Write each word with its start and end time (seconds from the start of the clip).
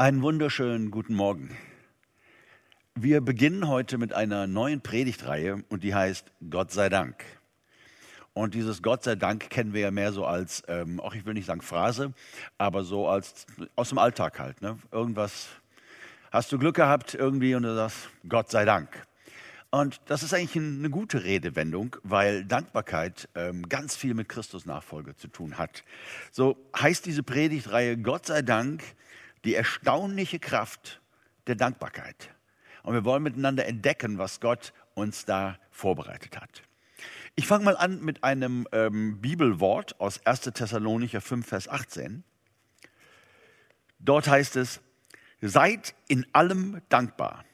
Einen 0.00 0.22
wunderschönen 0.22 0.92
guten 0.92 1.14
Morgen. 1.14 1.56
Wir 2.94 3.20
beginnen 3.20 3.66
heute 3.66 3.98
mit 3.98 4.12
einer 4.12 4.46
neuen 4.46 4.80
Predigtreihe 4.80 5.64
und 5.70 5.82
die 5.82 5.92
heißt 5.92 6.30
Gott 6.50 6.70
sei 6.70 6.88
Dank. 6.88 7.24
Und 8.32 8.54
dieses 8.54 8.80
Gott 8.80 9.02
sei 9.02 9.16
Dank 9.16 9.50
kennen 9.50 9.72
wir 9.74 9.80
ja 9.80 9.90
mehr 9.90 10.12
so 10.12 10.24
als, 10.24 10.62
ähm, 10.68 11.00
auch 11.00 11.16
ich 11.16 11.26
will 11.26 11.34
nicht 11.34 11.46
sagen 11.46 11.62
Phrase, 11.62 12.12
aber 12.58 12.84
so 12.84 13.08
als 13.08 13.44
aus 13.74 13.88
dem 13.88 13.98
Alltag 13.98 14.38
halt. 14.38 14.62
Ne? 14.62 14.78
Irgendwas, 14.92 15.48
hast 16.30 16.52
du 16.52 16.60
Glück 16.60 16.76
gehabt 16.76 17.14
irgendwie 17.14 17.56
und 17.56 17.64
du 17.64 17.74
sagst 17.74 18.08
Gott 18.28 18.52
sei 18.52 18.64
Dank. 18.64 19.04
Und 19.70 20.00
das 20.06 20.22
ist 20.22 20.32
eigentlich 20.32 20.56
eine 20.56 20.90
gute 20.90 21.24
Redewendung, 21.24 21.96
weil 22.04 22.44
Dankbarkeit 22.44 23.28
ähm, 23.34 23.68
ganz 23.68 23.96
viel 23.96 24.14
mit 24.14 24.28
Christus-Nachfolge 24.28 25.16
zu 25.16 25.26
tun 25.26 25.58
hat. 25.58 25.82
So 26.30 26.56
heißt 26.78 27.04
diese 27.04 27.24
Predigtreihe 27.24 27.98
Gott 27.98 28.26
sei 28.26 28.42
Dank 28.42 28.84
die 29.48 29.54
erstaunliche 29.54 30.38
Kraft 30.38 31.00
der 31.46 31.54
Dankbarkeit. 31.54 32.28
Und 32.82 32.92
wir 32.92 33.06
wollen 33.06 33.22
miteinander 33.22 33.64
entdecken, 33.64 34.18
was 34.18 34.40
Gott 34.40 34.74
uns 34.92 35.24
da 35.24 35.58
vorbereitet 35.70 36.38
hat. 36.38 36.62
Ich 37.34 37.46
fange 37.46 37.64
mal 37.64 37.76
an 37.78 38.02
mit 38.02 38.24
einem 38.24 38.68
ähm, 38.72 39.22
Bibelwort 39.22 39.98
aus 40.02 40.26
1. 40.26 40.40
Thessalonicher 40.52 41.22
5, 41.22 41.46
Vers 41.46 41.66
18. 41.66 42.24
Dort 43.98 44.28
heißt 44.28 44.56
es, 44.56 44.82
seid 45.40 45.94
in 46.08 46.26
allem 46.34 46.82
dankbar, 46.90 47.46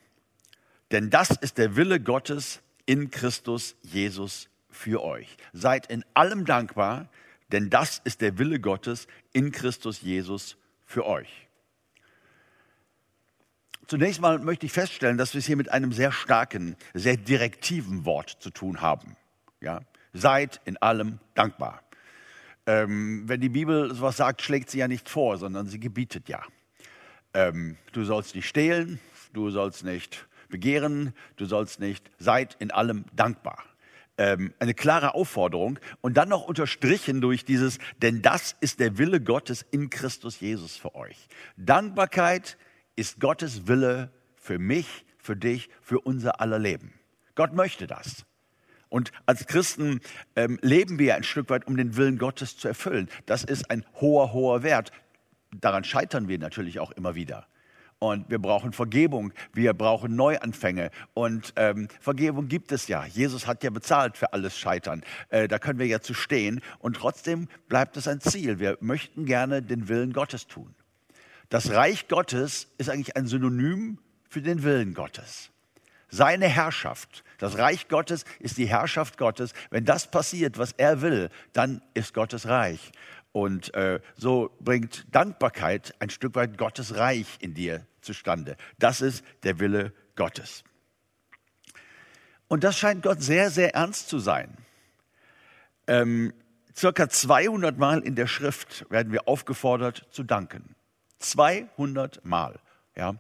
denn 0.91 1.11
das 1.11 1.31
ist 1.31 1.59
der 1.59 1.77
Wille 1.77 2.01
Gottes 2.01 2.61
in 2.87 3.13
Christus 3.13 3.77
Jesus 3.83 4.49
für 4.69 5.01
euch. 5.05 5.37
Seid 5.53 5.87
in 5.93 6.05
allem 6.13 6.45
dankbar, 6.45 7.09
denn 7.53 7.71
das 7.71 8.01
ist 8.03 8.21
der 8.21 8.37
Wille 8.39 8.59
Gottes 8.59 9.07
in 9.33 9.53
Christus 9.53 10.01
Jesus 10.01 10.57
für 10.87 11.07
euch. 11.07 11.44
Zunächst 13.87 14.21
mal 14.21 14.39
möchte 14.39 14.67
ich 14.67 14.73
feststellen, 14.73 15.19
dass 15.19 15.35
wir 15.35 15.41
es 15.41 15.47
hier 15.47 15.57
mit 15.57 15.71
einem 15.71 15.93
sehr 15.93 16.13
starken, 16.13 16.77
sehr 16.95 17.17
direktiven 17.17 18.05
Wort 18.05 18.31
zu 18.31 18.51
tun 18.51 18.81
haben. 18.81 19.17
Ja? 19.61 19.81
Seid 20.13 20.61
in 20.65 20.77
allem 20.79 21.19
dankbar. 21.35 21.83
Ähm, 22.67 23.25
wenn 23.27 23.41
die 23.41 23.51
Bibel 23.51 23.95
sowas 23.95 24.17
sagt, 24.17 24.41
schlägt 24.41 24.71
sie 24.71 24.79
ja 24.79 24.89
nicht 24.89 25.09
vor, 25.09 25.37
sondern 25.37 25.67
sie 25.67 25.81
gebietet 25.81 26.29
ja. 26.29 26.43
Ähm, 27.35 27.77
du 27.93 28.05
sollst 28.05 28.35
nicht 28.35 28.49
stehlen, 28.49 29.01
du 29.33 29.51
sollst 29.51 29.85
nicht 29.85 30.27
begehren, 30.49 31.13
du 31.37 31.45
sollst 31.45 31.81
nicht, 31.81 32.11
seid 32.19 32.57
in 32.61 32.71
allem 32.71 33.05
dankbar. 33.15 33.65
Ähm, 34.17 34.55
eine 34.61 34.73
klare 34.73 35.15
Aufforderung 35.15 35.79
und 36.01 36.17
dann 36.17 36.29
noch 36.29 36.45
unterstrichen 36.45 37.21
durch 37.21 37.45
dieses, 37.45 37.79
denn 38.01 38.23
das 38.23 38.55
ist 38.61 38.79
der 38.79 38.97
Wille 38.97 39.21
Gottes 39.21 39.67
in 39.73 39.91
Christus 39.91 40.41
Jesus 40.41 40.77
für 40.77 40.95
euch. 40.95 41.29
Dankbarkeit 41.57 42.57
ist 42.97 43.21
Gottes 43.21 43.67
Wille 43.67 44.11
für 44.37 44.59
mich, 44.59 45.05
für 45.19 45.37
dich, 45.37 45.69
für 45.81 46.01
unser 46.01 46.41
aller 46.41 46.59
Leben. 46.59 46.93
Gott 47.35 47.53
möchte 47.53 47.87
das. 47.87 48.25
Und 48.89 49.11
als 49.27 49.47
Christen 49.47 50.01
ähm, 50.37 50.59
leben 50.63 50.99
wir 50.99 51.17
ein 51.17 51.25
Stück 51.25 51.51
weit, 51.51 51.67
um 51.67 51.77
den 51.77 51.97
Willen 51.97 52.19
Gottes 52.19 52.57
zu 52.57 52.69
erfüllen. 52.69 53.09
Das 53.27 53.43
ist 53.43 53.71
ein 53.71 53.85
hoher, 54.01 54.33
hoher 54.33 54.63
Wert. 54.63 54.93
Daran 55.51 55.83
scheitern 55.83 56.29
wir 56.29 56.39
natürlich 56.39 56.79
auch 56.79 56.93
immer 56.93 57.17
wieder. 57.17 57.49
Und 57.99 58.29
wir 58.29 58.39
brauchen 58.39 58.73
Vergebung, 58.73 59.33
wir 59.53 59.73
brauchen 59.73 60.15
Neuanfänge. 60.15 60.91
Und 61.15 61.55
ähm, 61.57 61.89
Vergebung 62.01 62.49
gibt 62.49 62.71
es 62.71 62.87
ja. 62.87 63.07
Jesus 63.07 63.47
hat 63.47 63.65
ja 63.65 63.71
bezahlt 63.71 64.17
für 64.17 64.33
alles 64.33 64.59
Scheitern. 64.59 65.03
Äh, 65.31 65.49
da 65.49 65.59
können 65.59 65.79
wir 65.79 65.87
ja 65.87 66.01
zu 66.01 66.15
stehen. 66.15 66.61
Und 66.79 66.97
trotzdem 66.97 67.49
bleibt 67.69 67.97
es 67.97 68.07
ein 68.07 68.21
Ziel. 68.21 68.59
Wir 68.59 68.77
möchten 68.81 69.25
gerne 69.25 69.63
den 69.63 69.89
Willen 69.89 70.13
Gottes 70.13 70.47
tun. 70.47 70.75
Das 71.55 71.71
Reich 71.71 72.09
Gottes 72.09 72.67
ist 72.79 72.91
eigentlich 72.91 73.15
ein 73.15 73.29
Synonym 73.29 74.01
für 74.29 74.43
den 74.43 74.65
Willen 74.65 74.93
Gottes. 74.93 75.51
Seine 76.09 76.49
Herrschaft, 76.49 77.23
das 77.39 77.59
Reich 77.59 77.87
Gottes 77.87 78.25
ist 78.41 78.59
die 78.59 78.67
Herrschaft 78.67 79.19
Gottes. 79.19 79.53
Wenn 79.71 79.85
das 79.85 80.11
passiert, 80.11 80.59
was 80.59 80.73
er 80.73 81.01
will, 81.01 81.31
dann 81.53 81.81
ist 81.95 82.13
Gottes 82.13 82.49
Reich. 82.49 82.91
Und 83.31 83.73
äh, 83.75 84.01
so 84.17 84.51
bringt 84.59 85.07
Dankbarkeit 85.15 85.95
ein 86.01 86.11
Stück 86.11 86.35
weit 86.35 86.59
Gottes 86.59 86.97
Reich 86.97 87.29
in 87.39 87.55
dir 87.55 87.87
zustande. 88.01 88.57
Das 88.81 89.01
ist 89.01 89.25
der 89.45 89.61
Wille 89.61 89.93
Gottes. 90.17 90.65
Und 92.49 92.65
das 92.65 92.77
scheint 92.77 93.05
Gott 93.05 93.23
sehr, 93.23 93.53
sehr 93.53 93.77
ernst 93.77 94.09
zu 94.09 94.19
sein. 94.19 94.57
Ähm, 95.87 96.35
circa 96.77 97.09
200 97.09 97.79
Mal 97.79 98.01
in 98.01 98.17
der 98.17 98.27
Schrift 98.27 98.91
werden 98.91 99.13
wir 99.13 99.29
aufgefordert 99.29 100.09
zu 100.11 100.25
danken. 100.25 100.75
200 101.19 102.25
Mal. 102.25 102.59
Ja. 102.97 103.15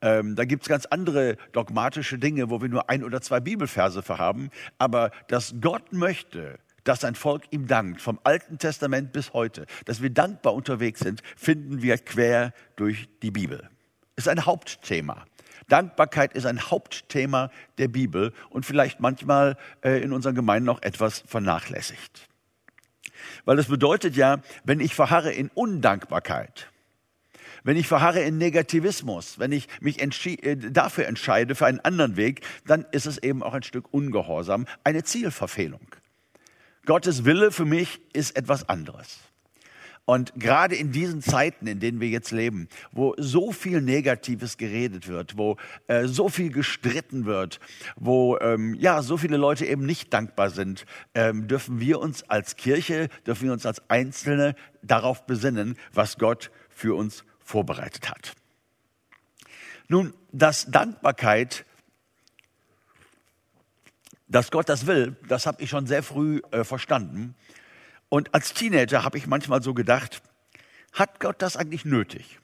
Ähm, 0.00 0.34
da 0.34 0.44
gibt 0.44 0.62
es 0.62 0.68
ganz 0.68 0.86
andere 0.86 1.36
dogmatische 1.52 2.18
Dinge, 2.18 2.50
wo 2.50 2.60
wir 2.60 2.68
nur 2.68 2.90
ein 2.90 3.04
oder 3.04 3.20
zwei 3.20 3.40
Bibelverse 3.40 4.02
für 4.02 4.18
haben. 4.18 4.50
Aber 4.78 5.12
dass 5.28 5.54
Gott 5.60 5.92
möchte, 5.92 6.58
dass 6.84 7.00
sein 7.00 7.14
Volk 7.14 7.44
ihm 7.50 7.68
dankt, 7.68 8.02
vom 8.02 8.18
Alten 8.24 8.58
Testament 8.58 9.12
bis 9.12 9.32
heute, 9.32 9.66
dass 9.84 10.02
wir 10.02 10.10
dankbar 10.10 10.54
unterwegs 10.54 11.00
sind, 11.00 11.22
finden 11.36 11.82
wir 11.82 11.98
quer 11.98 12.52
durch 12.74 13.08
die 13.22 13.30
Bibel. 13.30 13.68
Ist 14.16 14.28
ein 14.28 14.44
Hauptthema. 14.44 15.24
Dankbarkeit 15.68 16.32
ist 16.34 16.46
ein 16.46 16.60
Hauptthema 16.60 17.50
der 17.78 17.88
Bibel 17.88 18.32
und 18.50 18.66
vielleicht 18.66 18.98
manchmal 18.98 19.56
äh, 19.82 20.02
in 20.02 20.12
unseren 20.12 20.34
Gemeinden 20.34 20.66
noch 20.66 20.82
etwas 20.82 21.22
vernachlässigt. 21.26 22.28
Weil 23.44 23.58
es 23.60 23.68
bedeutet 23.68 24.16
ja, 24.16 24.40
wenn 24.64 24.80
ich 24.80 24.94
verharre 24.94 25.32
in 25.32 25.48
Undankbarkeit, 25.54 26.71
wenn 27.64 27.76
ich 27.76 27.86
verharre 27.86 28.20
in 28.20 28.38
Negativismus, 28.38 29.38
wenn 29.38 29.52
ich 29.52 29.68
mich 29.80 30.00
äh, 30.00 30.56
dafür 30.56 31.06
entscheide, 31.06 31.54
für 31.54 31.66
einen 31.66 31.80
anderen 31.80 32.16
Weg, 32.16 32.42
dann 32.66 32.86
ist 32.92 33.06
es 33.06 33.18
eben 33.18 33.42
auch 33.42 33.54
ein 33.54 33.62
Stück 33.62 33.92
Ungehorsam, 33.92 34.66
eine 34.84 35.04
Zielverfehlung. 35.04 35.86
Gottes 36.84 37.24
Wille 37.24 37.52
für 37.52 37.64
mich 37.64 38.00
ist 38.12 38.36
etwas 38.36 38.68
anderes. 38.68 39.20
Und 40.04 40.32
gerade 40.34 40.74
in 40.74 40.90
diesen 40.90 41.22
Zeiten, 41.22 41.68
in 41.68 41.78
denen 41.78 42.00
wir 42.00 42.08
jetzt 42.08 42.32
leben, 42.32 42.68
wo 42.90 43.14
so 43.18 43.52
viel 43.52 43.80
Negatives 43.80 44.56
geredet 44.56 45.06
wird, 45.06 45.38
wo 45.38 45.58
äh, 45.86 46.06
so 46.06 46.28
viel 46.28 46.50
gestritten 46.50 47.24
wird, 47.24 47.60
wo 47.94 48.36
ähm, 48.38 48.74
ja 48.74 49.02
so 49.02 49.16
viele 49.16 49.36
Leute 49.36 49.64
eben 49.64 49.86
nicht 49.86 50.12
dankbar 50.12 50.50
sind, 50.50 50.86
ähm, 51.14 51.46
dürfen 51.46 51.78
wir 51.78 52.00
uns 52.00 52.24
als 52.24 52.56
Kirche, 52.56 53.10
dürfen 53.26 53.44
wir 53.44 53.52
uns 53.52 53.64
als 53.64 53.88
Einzelne 53.88 54.56
darauf 54.82 55.24
besinnen, 55.24 55.76
was 55.92 56.18
Gott 56.18 56.50
für 56.68 56.96
uns 56.96 57.24
vorbereitet 57.44 58.10
hat. 58.10 58.34
Nun, 59.88 60.14
dass 60.32 60.70
Dankbarkeit, 60.70 61.64
dass 64.28 64.50
Gott 64.50 64.68
das 64.68 64.86
will, 64.86 65.16
das 65.28 65.46
habe 65.46 65.62
ich 65.62 65.70
schon 65.70 65.86
sehr 65.86 66.02
früh 66.02 66.40
äh, 66.50 66.64
verstanden. 66.64 67.34
Und 68.08 68.34
als 68.34 68.54
Teenager 68.54 69.04
habe 69.04 69.18
ich 69.18 69.26
manchmal 69.26 69.62
so 69.62 69.74
gedacht, 69.74 70.22
hat 70.92 71.20
Gott 71.20 71.42
das 71.42 71.56
eigentlich 71.56 71.84
nötig? 71.84 72.38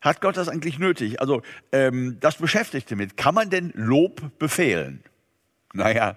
Hat 0.00 0.20
Gott 0.20 0.36
das 0.36 0.48
eigentlich 0.48 0.78
nötig? 0.78 1.20
Also 1.20 1.42
ähm, 1.72 2.18
das 2.20 2.36
beschäftigte 2.36 2.94
mich. 2.94 3.16
Kann 3.16 3.34
man 3.34 3.50
denn 3.50 3.72
Lob 3.74 4.38
befehlen? 4.38 5.02
Naja, 5.72 6.16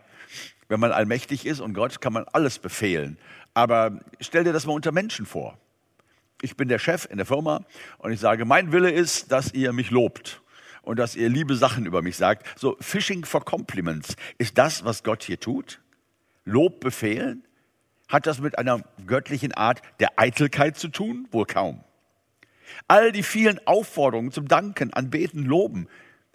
wenn 0.68 0.80
man 0.80 0.92
allmächtig 0.92 1.46
ist 1.46 1.60
und 1.60 1.74
Gott, 1.74 2.02
kann 2.02 2.14
man 2.14 2.26
alles 2.26 2.60
befehlen. 2.60 3.18
Aber 3.54 4.00
stell 4.20 4.44
dir 4.44 4.54
das 4.54 4.66
mal 4.66 4.74
unter 4.74 4.92
Menschen 4.92 5.26
vor 5.26 5.58
ich 6.42 6.58
bin 6.58 6.68
der 6.68 6.80
Chef 6.80 7.08
in 7.10 7.18
der 7.18 7.26
Firma 7.26 7.66
und 7.98 8.12
ich 8.12 8.20
sage, 8.20 8.46
mein 8.46 8.72
Wille 8.72 8.92
ist, 8.92 9.32
dass 9.32 9.54
ihr 9.54 9.74
mich 9.74 9.92
lobt 9.92 10.42
und 10.82 10.98
dass 10.98 11.16
ihr 11.16 11.30
liebe 11.30 11.56
Sachen 11.56 11.86
über 11.86 12.02
mich 12.02 12.18
sagt. 12.18 12.48
So, 12.60 12.78
Fishing 12.80 13.26
for 13.26 13.46
Compliments. 13.46 14.16
Ist 14.38 14.58
das, 14.58 14.84
was 14.84 15.04
Gott 15.04 15.24
hier 15.24 15.40
tut? 15.40 15.80
Lob 16.46 16.80
befehlen? 16.80 17.46
Hat 18.08 18.28
das 18.28 18.40
mit 18.40 18.58
einer 18.58 18.84
göttlichen 19.06 19.54
Art 19.54 19.82
der 20.00 20.20
Eitelkeit 20.20 20.78
zu 20.78 20.90
tun? 20.90 21.28
Wohl 21.32 21.46
kaum. 21.46 21.84
All 22.88 23.12
die 23.12 23.24
vielen 23.24 23.66
Aufforderungen 23.68 24.32
zum 24.32 24.48
Danken, 24.48 24.94
Anbeten, 24.94 25.46
Loben, 25.46 25.88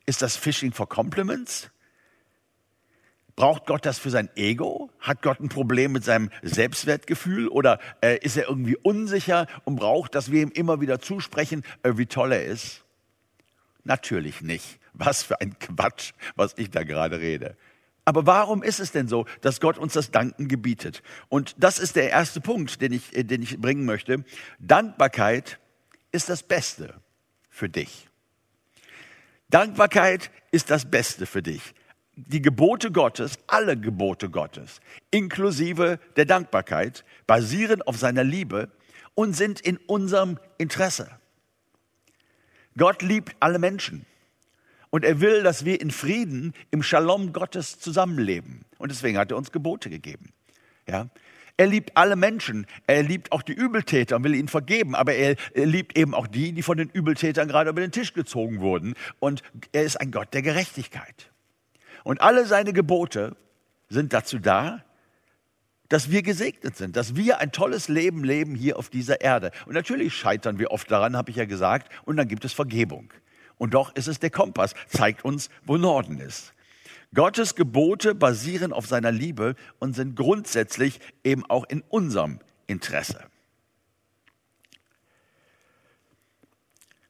ist 0.07 0.23
das 0.23 0.37
Fishing 0.37 0.73
for 0.73 0.89
Compliments? 0.89 1.71
Braucht 3.37 3.67
Gott 3.67 3.85
das 3.85 3.99
für 3.99 4.09
sein 4.09 4.31
Ego? 4.35 4.91
Hat 4.99 5.21
Gott 5.21 5.41
ein 5.41 5.51
Problem 5.51 5.93
mit 5.93 6.03
seinem 6.03 6.31
Selbstwertgefühl 6.43 7.49
oder 7.49 7.79
äh, 8.01 8.19
ist 8.25 8.39
er 8.39 8.49
irgendwie 8.49 8.79
unsicher 8.79 9.47
und 9.65 9.77
braucht, 9.77 10.15
dass 10.15 10.31
wir 10.31 10.41
ihm 10.41 10.51
immer 10.51 10.81
wieder 10.81 11.01
zusprechen, 11.01 11.63
äh, 11.83 11.93
wie 11.97 12.07
toll 12.07 12.33
er 12.33 12.47
ist? 12.47 12.83
Natürlich 13.85 14.41
nicht. 14.41 14.81
Was 14.95 15.23
für 15.23 15.39
ein 15.43 15.59
Quatsch, 15.59 16.15
was 16.35 16.55
ich 16.57 16.71
da 16.71 16.83
gerade 16.83 17.21
rede. 17.21 17.59
Aber 18.07 18.25
warum 18.25 18.63
ist 18.63 18.81
es 18.81 18.93
denn 18.93 19.07
so, 19.07 19.27
dass 19.43 19.61
Gott 19.61 19.77
uns 19.77 19.93
das 19.93 20.11
Danken 20.11 20.49
gebietet? 20.49 21.03
Und 21.29 21.57
das 21.59 21.79
ist 21.79 21.97
der 21.97 22.09
erste 22.09 22.41
Punkt, 22.41 22.81
den 22.81 22.95
ich, 22.95 23.15
äh, 23.15 23.23
den 23.23 23.43
ich 23.43 23.61
bringen 23.61 23.85
möchte. 23.85 24.25
Dankbarkeit 24.59 25.59
ist 26.11 26.31
das 26.31 26.43
Beste 26.43 26.95
für 27.51 27.69
dich. 27.69 28.09
Dankbarkeit 29.51 30.31
ist 30.53 30.71
das 30.71 30.91
Beste 30.91 31.27
für 31.27 31.43
dich 31.43 31.75
die 32.17 32.41
Gebote 32.43 32.91
Gottes, 32.91 33.39
alle 33.47 33.77
Gebote 33.77 34.31
Gottes, 34.31 34.81
inklusive 35.11 36.01
der 36.17 36.25
Dankbarkeit, 36.25 37.05
basieren 37.27 37.83
auf 37.83 37.99
seiner 37.99 38.25
Liebe 38.25 38.71
und 39.15 39.35
sind 39.35 39.61
in 39.61 39.77
unserem 39.87 40.39
Interesse. 40.59 41.11
Gott 42.77 43.03
liebt 43.03 43.37
alle 43.41 43.59
Menschen. 43.59 44.07
Und 44.91 45.05
er 45.05 45.21
will, 45.21 45.43
dass 45.43 45.65
wir 45.65 45.81
in 45.81 45.91
Frieden, 45.91 46.55
im 46.71 46.83
Shalom 46.83 47.33
Gottes 47.33 47.79
zusammenleben. 47.79 48.65
Und 48.79 48.91
deswegen 48.91 49.19
hat 49.19 49.31
er 49.31 49.37
uns 49.37 49.53
Gebote 49.53 49.91
gegeben. 49.91 50.33
Ja? 50.89 51.09
Er 51.59 51.67
liebt 51.67 51.97
alle 51.97 52.17
Menschen. 52.17 52.67
Er 52.87 53.03
liebt 53.03 53.33
auch 53.33 53.43
die 53.43 53.53
Übeltäter 53.53 54.17
und 54.17 54.25
will 54.25 54.35
ihnen 54.35 54.49
vergeben. 54.49 54.95
Aber 54.95 55.15
er, 55.15 55.37
er 55.55 55.67
liebt 55.67 55.99
eben 55.99 56.15
auch 56.15 56.27
die, 56.27 56.53
die 56.53 56.63
von 56.63 56.79
den 56.79 56.89
Übeltätern 56.89 57.49
gerade 57.49 57.71
über 57.71 57.81
den 57.81 57.93
Tisch 57.93 58.13
gezogen 58.13 58.61
wurden. 58.61 58.95
Und 59.19 59.43
er 59.73 59.83
ist 59.83 60.01
ein 60.01 60.11
Gott 60.11 60.33
der 60.33 60.43
Gerechtigkeit. 60.43 61.31
Und 62.07 62.21
alle 62.21 62.47
seine 62.47 62.73
Gebote 62.73 63.35
sind 63.89 64.13
dazu 64.13 64.39
da, 64.39 64.85
dass 65.89 66.09
wir 66.09 66.23
gesegnet 66.23 66.77
sind, 66.77 66.95
dass 66.95 67.17
wir 67.17 67.41
ein 67.41 67.51
tolles 67.51 67.89
Leben 67.89 68.23
leben 68.23 68.55
hier 68.55 68.79
auf 68.79 68.91
dieser 68.91 69.23
Erde. 69.23 69.51
Und 69.67 69.75
natürlich 69.75 70.15
scheitern 70.15 70.61
wir 70.61 70.71
oft 70.71 70.89
daran, 70.89 71.17
habe 71.17 71.33
ich 71.33 71.37
ja 71.37 71.47
gesagt, 71.47 71.91
und 72.05 72.17
dann 72.17 72.29
gibt 72.29 72.45
es 72.45 72.53
Vergebung. 72.53 73.13
Und 73.59 73.75
doch 73.75 73.93
ist 73.97 74.07
es 74.07 74.21
der 74.21 74.31
Kompass, 74.31 74.75
zeigt 74.87 75.25
uns, 75.25 75.51
wo 75.65 75.79
Norden 75.79 76.21
ist. 76.21 76.53
Gottes 77.13 77.57
Gebote 77.57 78.15
basieren 78.15 78.73
auf 78.73 78.87
seiner 78.87 79.11
Liebe 79.11 79.57
und 79.81 79.97
sind 79.97 80.15
grundsätzlich 80.15 81.01
eben 81.25 81.45
auch 81.47 81.65
in 81.65 81.83
unserem 81.89 82.39
Interesse. 82.69 83.25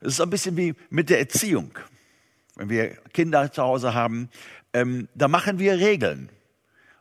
Es 0.00 0.14
ist 0.14 0.20
ein 0.22 0.30
bisschen 0.30 0.56
wie 0.56 0.74
mit 0.88 1.10
der 1.10 1.18
Erziehung. 1.18 1.78
Wenn 2.54 2.70
wir 2.70 2.96
Kinder 3.12 3.52
zu 3.52 3.62
Hause 3.62 3.92
haben, 3.92 4.30
ähm, 4.76 5.08
da 5.14 5.26
machen 5.26 5.58
wir 5.58 5.78
Regeln. 5.78 6.28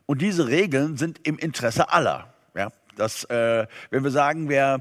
Und 0.06 0.22
diese 0.22 0.48
Regeln 0.48 0.96
sind 0.96 1.20
im 1.26 1.36
Interesse 1.36 1.92
aller. 1.92 2.32
Ja, 2.56 2.72
das, 2.96 3.24
äh, 3.24 3.66
wenn 3.90 4.02
wir 4.02 4.10
sagen, 4.10 4.48
wer 4.48 4.80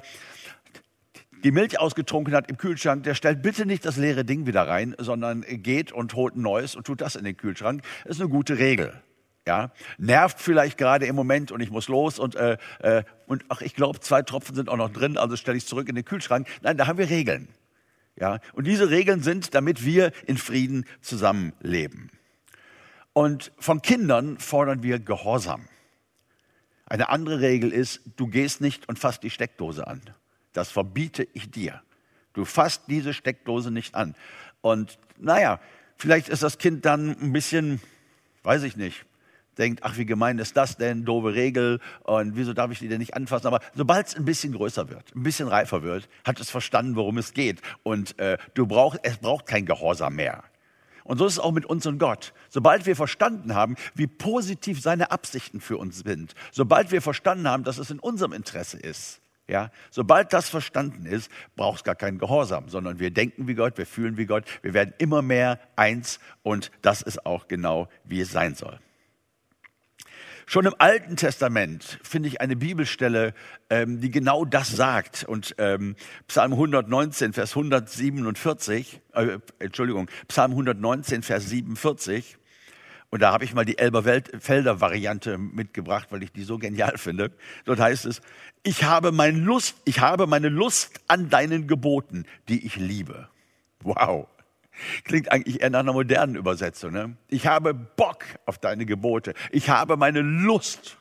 die 1.44 1.52
Milch 1.52 1.78
ausgetrunken 1.78 2.34
hat 2.34 2.50
im 2.50 2.58
Kühlschrank, 2.58 3.04
der 3.04 3.14
stellt 3.14 3.42
bitte 3.42 3.66
nicht 3.66 3.86
das 3.86 3.98
leere 3.98 4.24
Ding 4.24 4.46
wieder 4.46 4.66
rein, 4.68 4.96
sondern 4.98 5.42
geht 5.42 5.92
und 5.92 6.14
holt 6.14 6.36
ein 6.36 6.42
neues 6.42 6.76
und 6.76 6.88
tut 6.88 7.02
das 7.02 7.16
in 7.18 7.26
den 7.26 7.36
Kühlschrank. 7.36 7.84
Das 8.06 8.16
ist 8.16 8.22
eine 8.22 8.30
gute 8.30 8.58
Regel. 8.60 8.94
Ja, 9.46 9.72
nervt 9.98 10.40
vielleicht 10.40 10.78
gerade 10.78 11.06
im 11.06 11.16
Moment 11.16 11.52
und 11.52 11.60
ich 11.62 11.70
muss 11.70 11.88
los 11.88 12.18
und, 12.18 12.36
äh, 12.36 12.58
äh, 12.80 13.04
und 13.28 13.46
ach, 13.50 13.62
ich 13.62 13.76
glaube, 13.76 14.00
zwei 14.00 14.22
Tropfen 14.22 14.56
sind 14.56 14.70
auch 14.70 14.78
noch 14.78 14.92
drin, 14.92 15.18
also 15.18 15.36
stelle 15.36 15.58
ich 15.58 15.68
zurück 15.68 15.90
in 15.90 15.96
den 15.96 16.06
Kühlschrank. 16.06 16.48
Nein, 16.62 16.78
da 16.78 16.88
haben 16.88 16.98
wir 16.98 17.10
Regeln. 17.10 17.50
Ja, 18.20 18.40
und 18.54 18.66
diese 18.66 18.90
Regeln 18.90 19.22
sind, 19.22 19.54
damit 19.54 19.84
wir 19.84 20.14
in 20.26 20.38
Frieden 20.38 20.86
zusammenleben. 21.02 22.10
Und 23.18 23.54
von 23.58 23.82
Kindern 23.82 24.38
fordern 24.40 24.84
wir 24.84 25.00
Gehorsam. 25.00 25.70
Eine 26.86 27.08
andere 27.08 27.40
Regel 27.40 27.72
ist, 27.72 28.02
du 28.18 28.28
gehst 28.28 28.60
nicht 28.60 28.90
und 28.90 29.00
fasst 29.00 29.24
die 29.24 29.30
Steckdose 29.30 29.88
an. 29.88 30.02
Das 30.52 30.70
verbiete 30.70 31.26
ich 31.32 31.50
dir. 31.50 31.82
Du 32.34 32.44
fasst 32.44 32.84
diese 32.90 33.14
Steckdose 33.14 33.72
nicht 33.72 33.96
an. 33.96 34.16
Und 34.60 35.00
naja, 35.18 35.62
vielleicht 35.96 36.28
ist 36.28 36.44
das 36.44 36.58
Kind 36.58 36.84
dann 36.84 37.12
ein 37.22 37.32
bisschen, 37.32 37.80
weiß 38.44 38.64
ich 38.64 38.76
nicht, 38.76 39.06
denkt, 39.58 39.84
ach, 39.84 39.96
wie 39.96 40.06
gemein 40.06 40.38
ist 40.38 40.58
das 40.58 40.76
denn, 40.76 41.06
doofe 41.06 41.34
Regel 41.36 41.80
und 42.04 42.36
wieso 42.36 42.52
darf 42.52 42.70
ich 42.72 42.80
die 42.80 42.90
denn 42.90 43.00
nicht 43.00 43.14
anfassen? 43.14 43.48
Aber 43.48 43.62
sobald 43.76 44.08
es 44.08 44.16
ein 44.18 44.26
bisschen 44.26 44.52
größer 44.52 44.90
wird, 44.90 45.16
ein 45.16 45.24
bisschen 45.24 45.48
reifer 45.48 45.84
wird, 45.84 46.10
hat 46.26 46.42
es 46.42 46.50
verstanden, 46.50 46.98
worum 46.98 47.18
es 47.18 47.34
geht. 47.34 47.62
Und 47.84 48.20
äh, 48.20 48.38
du 48.56 48.68
brauchst, 48.68 49.00
es 49.04 49.20
braucht 49.20 49.46
kein 49.46 49.66
Gehorsam 49.66 50.18
mehr. 50.18 50.44
Und 51.06 51.20
so 51.20 51.28
ist 51.28 51.34
es 51.34 51.40
auch 51.40 51.52
mit 51.52 51.68
uns 51.68 51.86
und 51.86 52.00
Gott. 52.00 52.34
Sobald 52.50 52.88
wir 52.88 52.96
verstanden 52.96 53.54
haben, 53.54 53.76
wie 53.94 54.08
positiv 54.08 54.82
seine 54.82 55.12
Absichten 55.12 55.62
für 55.62 55.78
uns 55.78 56.00
sind, 56.00 56.34
sobald 56.52 56.92
wir 56.92 57.02
verstanden 57.02 57.48
haben, 57.48 57.64
dass 57.64 57.78
es 57.78 57.92
in 57.92 58.00
unserem 58.00 58.34
Interesse 58.34 58.78
ist, 58.78 59.22
ja, 59.48 59.70
sobald 59.92 60.34
das 60.34 60.50
verstanden 60.50 61.06
ist, 61.06 61.30
braucht 61.56 61.78
es 61.78 61.84
gar 61.84 61.94
keinen 61.94 62.18
Gehorsam, 62.18 62.70
sondern 62.70 63.00
wir 63.00 63.12
denken 63.12 63.48
wie 63.48 63.54
Gott, 63.54 63.78
wir 63.78 63.86
fühlen 63.86 64.18
wie 64.18 64.26
Gott, 64.26 64.46
wir 64.64 64.74
werden 64.74 64.96
immer 64.98 65.22
mehr 65.22 65.60
eins 65.76 66.20
und 66.42 66.72
das 66.82 67.04
ist 67.04 67.28
auch 67.28 67.48
genau, 67.48 67.88
wie 68.04 68.22
es 68.22 68.32
sein 68.32 68.56
soll. 68.56 68.80
Schon 70.48 70.66
im 70.66 70.76
Alten 70.78 71.16
Testament 71.16 72.00
finde 72.04 72.30
ich 72.30 72.40
eine 72.40 72.56
Bibelstelle, 72.56 73.34
ähm, 73.70 74.00
die 74.00 74.12
genau 74.12 74.46
das 74.46 74.70
sagt. 74.70 75.24
Und 75.24 75.56
ähm, 75.58 75.96
Psalm 76.28 76.54
119, 76.54 77.34
Vers 77.34 77.52
147, 77.52 79.02
äh, 79.14 79.40
Entschuldigung, 79.58 80.08
Psalm 80.28 80.52
119, 80.52 81.24
Vers 81.24 81.50
47. 81.50 82.38
Und 83.10 83.22
da 83.22 83.32
habe 83.32 83.44
ich 83.44 83.54
mal 83.54 83.66
die 83.66 83.78
Elberfelder 83.78 84.82
Variante 84.82 85.38
mitgebracht, 85.38 86.08
weil 86.12 86.22
ich 86.22 86.32
die 86.32 86.44
so 86.44 86.60
genial 86.60 86.98
finde. 86.98 87.32
Dort 87.66 87.80
heißt 87.80 88.06
es, 88.06 88.22
ich 88.62 88.84
habe, 88.84 89.12
mein 89.12 89.38
Lust, 89.38 89.78
ich 89.86 90.00
habe 90.00 90.28
meine 90.28 90.50
Lust 90.50 91.00
an 91.08 91.30
deinen 91.30 91.68
Geboten, 91.68 92.26
die 92.50 92.66
ich 92.66 92.76
liebe. 92.76 93.30
Wow. 93.82 94.28
Klingt 95.04 95.32
eigentlich 95.32 95.62
eher 95.62 95.70
nach 95.70 95.80
einer 95.80 95.94
modernen 95.94 96.36
Übersetzung. 96.36 96.92
Ne? 96.92 97.16
Ich 97.28 97.48
habe 97.48 97.74
Bock 97.74 98.24
auf 98.46 98.58
deine 98.58 98.86
Gebote. 98.86 99.34
Ich 99.52 99.70
habe 99.70 99.98
meine 99.98 100.22
Lust 100.22 100.98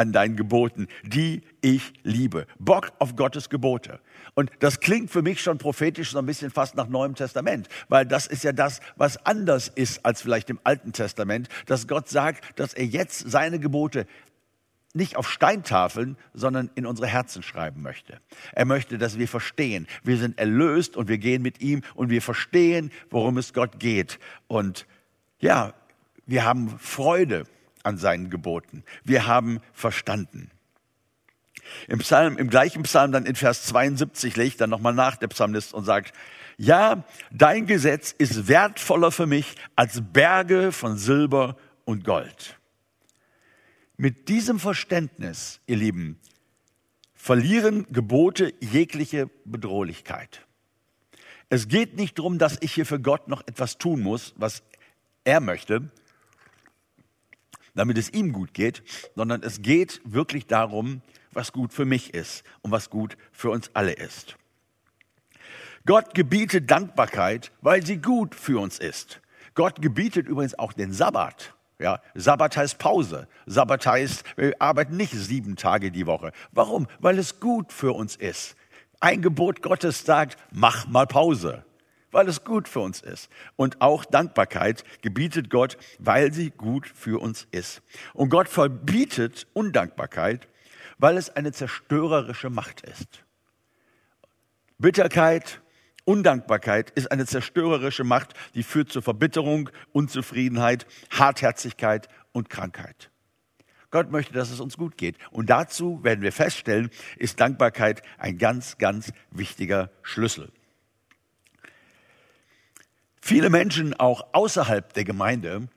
an 0.00 0.12
deinen 0.12 0.34
Geboten, 0.34 0.88
die 1.02 1.42
ich 1.60 1.92
liebe. 2.04 2.46
Bock 2.58 2.92
auf 2.98 3.16
Gottes 3.16 3.50
Gebote. 3.50 4.00
Und 4.34 4.50
das 4.60 4.80
klingt 4.80 5.10
für 5.10 5.20
mich 5.20 5.42
schon 5.42 5.58
prophetisch 5.58 6.12
so 6.12 6.18
ein 6.18 6.24
bisschen 6.24 6.50
fast 6.50 6.74
nach 6.74 6.88
Neuem 6.88 7.14
Testament, 7.14 7.68
weil 7.90 8.06
das 8.06 8.26
ist 8.26 8.42
ja 8.42 8.52
das, 8.52 8.80
was 8.96 9.24
anders 9.26 9.68
ist 9.68 10.06
als 10.06 10.22
vielleicht 10.22 10.48
im 10.48 10.58
Alten 10.64 10.94
Testament, 10.94 11.50
dass 11.66 11.86
Gott 11.86 12.08
sagt, 12.08 12.58
dass 12.58 12.72
er 12.72 12.86
jetzt 12.86 13.30
seine 13.30 13.58
Gebote 13.58 14.06
nicht 14.92 15.16
auf 15.16 15.30
Steintafeln, 15.30 16.16
sondern 16.34 16.70
in 16.74 16.86
unsere 16.86 17.06
Herzen 17.06 17.42
schreiben 17.42 17.82
möchte. 17.82 18.20
Er 18.52 18.64
möchte, 18.64 18.98
dass 18.98 19.18
wir 19.18 19.28
verstehen, 19.28 19.86
wir 20.02 20.16
sind 20.16 20.38
erlöst 20.38 20.96
und 20.96 21.08
wir 21.08 21.18
gehen 21.18 21.42
mit 21.42 21.60
ihm 21.60 21.82
und 21.94 22.10
wir 22.10 22.22
verstehen, 22.22 22.90
worum 23.08 23.38
es 23.38 23.52
Gott 23.52 23.78
geht. 23.78 24.18
Und 24.48 24.86
ja, 25.38 25.74
wir 26.26 26.44
haben 26.44 26.78
Freude 26.78 27.44
an 27.82 27.98
seinen 27.98 28.30
Geboten. 28.30 28.84
Wir 29.04 29.26
haben 29.26 29.60
verstanden. 29.72 30.50
Im 31.86 31.98
Psalm, 32.00 32.36
im 32.36 32.50
gleichen 32.50 32.82
Psalm 32.82 33.12
dann 33.12 33.26
in 33.26 33.36
Vers 33.36 33.66
72 33.66 34.36
legt 34.36 34.60
dann 34.60 34.70
nochmal 34.70 34.94
nach 34.94 35.16
der 35.16 35.28
Psalmist 35.28 35.72
und 35.72 35.84
sagt, 35.84 36.12
ja, 36.56 37.04
dein 37.30 37.66
Gesetz 37.66 38.12
ist 38.12 38.48
wertvoller 38.48 39.12
für 39.12 39.26
mich 39.26 39.54
als 39.76 40.02
Berge 40.12 40.72
von 40.72 40.98
Silber 40.98 41.56
und 41.84 42.04
Gold. 42.04 42.59
Mit 44.02 44.30
diesem 44.30 44.58
Verständnis, 44.58 45.60
ihr 45.66 45.76
Lieben, 45.76 46.18
verlieren 47.12 47.86
Gebote 47.92 48.54
jegliche 48.58 49.28
Bedrohlichkeit. 49.44 50.46
Es 51.50 51.68
geht 51.68 51.98
nicht 51.98 52.18
darum, 52.18 52.38
dass 52.38 52.56
ich 52.62 52.72
hier 52.72 52.86
für 52.86 52.98
Gott 52.98 53.28
noch 53.28 53.42
etwas 53.46 53.76
tun 53.76 54.00
muss, 54.00 54.32
was 54.38 54.62
er 55.24 55.40
möchte, 55.40 55.90
damit 57.74 57.98
es 57.98 58.08
ihm 58.08 58.32
gut 58.32 58.54
geht, 58.54 58.82
sondern 59.16 59.42
es 59.42 59.60
geht 59.60 60.00
wirklich 60.04 60.46
darum, 60.46 61.02
was 61.32 61.52
gut 61.52 61.74
für 61.74 61.84
mich 61.84 62.14
ist 62.14 62.42
und 62.62 62.70
was 62.70 62.88
gut 62.88 63.18
für 63.32 63.50
uns 63.50 63.70
alle 63.74 63.92
ist. 63.92 64.38
Gott 65.84 66.14
gebietet 66.14 66.70
Dankbarkeit, 66.70 67.52
weil 67.60 67.84
sie 67.84 67.98
gut 67.98 68.34
für 68.34 68.62
uns 68.62 68.78
ist. 68.78 69.20
Gott 69.52 69.82
gebietet 69.82 70.26
übrigens 70.26 70.58
auch 70.58 70.72
den 70.72 70.94
Sabbat. 70.94 71.54
Ja, 71.80 72.02
Sabbat 72.14 72.58
heißt 72.58 72.78
Pause. 72.78 73.26
Sabbat 73.46 73.86
heißt, 73.86 74.24
wir 74.36 74.54
arbeiten 74.60 74.98
nicht 74.98 75.14
sieben 75.14 75.56
Tage 75.56 75.90
die 75.90 76.06
Woche. 76.06 76.30
Warum? 76.52 76.86
Weil 76.98 77.18
es 77.18 77.40
gut 77.40 77.72
für 77.72 77.92
uns 77.92 78.16
ist. 78.16 78.54
Ein 79.00 79.22
Gebot 79.22 79.62
Gottes 79.62 80.04
sagt, 80.04 80.36
mach 80.52 80.86
mal 80.86 81.06
Pause, 81.06 81.64
weil 82.10 82.28
es 82.28 82.44
gut 82.44 82.68
für 82.68 82.80
uns 82.80 83.00
ist. 83.00 83.30
Und 83.56 83.80
auch 83.80 84.04
Dankbarkeit 84.04 84.84
gebietet 85.00 85.48
Gott, 85.48 85.78
weil 85.98 86.34
sie 86.34 86.50
gut 86.50 86.86
für 86.86 87.18
uns 87.18 87.48
ist. 87.50 87.80
Und 88.12 88.28
Gott 88.28 88.50
verbietet 88.50 89.46
Undankbarkeit, 89.54 90.48
weil 90.98 91.16
es 91.16 91.34
eine 91.34 91.50
zerstörerische 91.50 92.50
Macht 92.50 92.82
ist. 92.82 93.24
Bitterkeit, 94.76 95.62
Undankbarkeit 96.04 96.90
ist 96.90 97.10
eine 97.10 97.26
zerstörerische 97.26 98.04
Macht, 98.04 98.34
die 98.54 98.62
führt 98.62 98.90
zur 98.90 99.02
Verbitterung, 99.02 99.70
Unzufriedenheit, 99.92 100.86
Hartherzigkeit 101.10 102.08
und 102.32 102.50
Krankheit. 102.50 103.10
Gott 103.90 104.10
möchte, 104.10 104.32
dass 104.32 104.50
es 104.50 104.60
uns 104.60 104.76
gut 104.76 104.96
geht. 104.96 105.16
Und 105.30 105.50
dazu 105.50 106.02
werden 106.04 106.22
wir 106.22 106.32
feststellen, 106.32 106.90
ist 107.16 107.40
Dankbarkeit 107.40 108.02
ein 108.18 108.38
ganz, 108.38 108.78
ganz 108.78 109.12
wichtiger 109.30 109.90
Schlüssel. 110.02 110.52
Viele 113.20 113.50
Menschen 113.50 113.94
auch 113.94 114.28
außerhalb 114.32 114.92
der 114.94 115.04
Gemeinde 115.04 115.68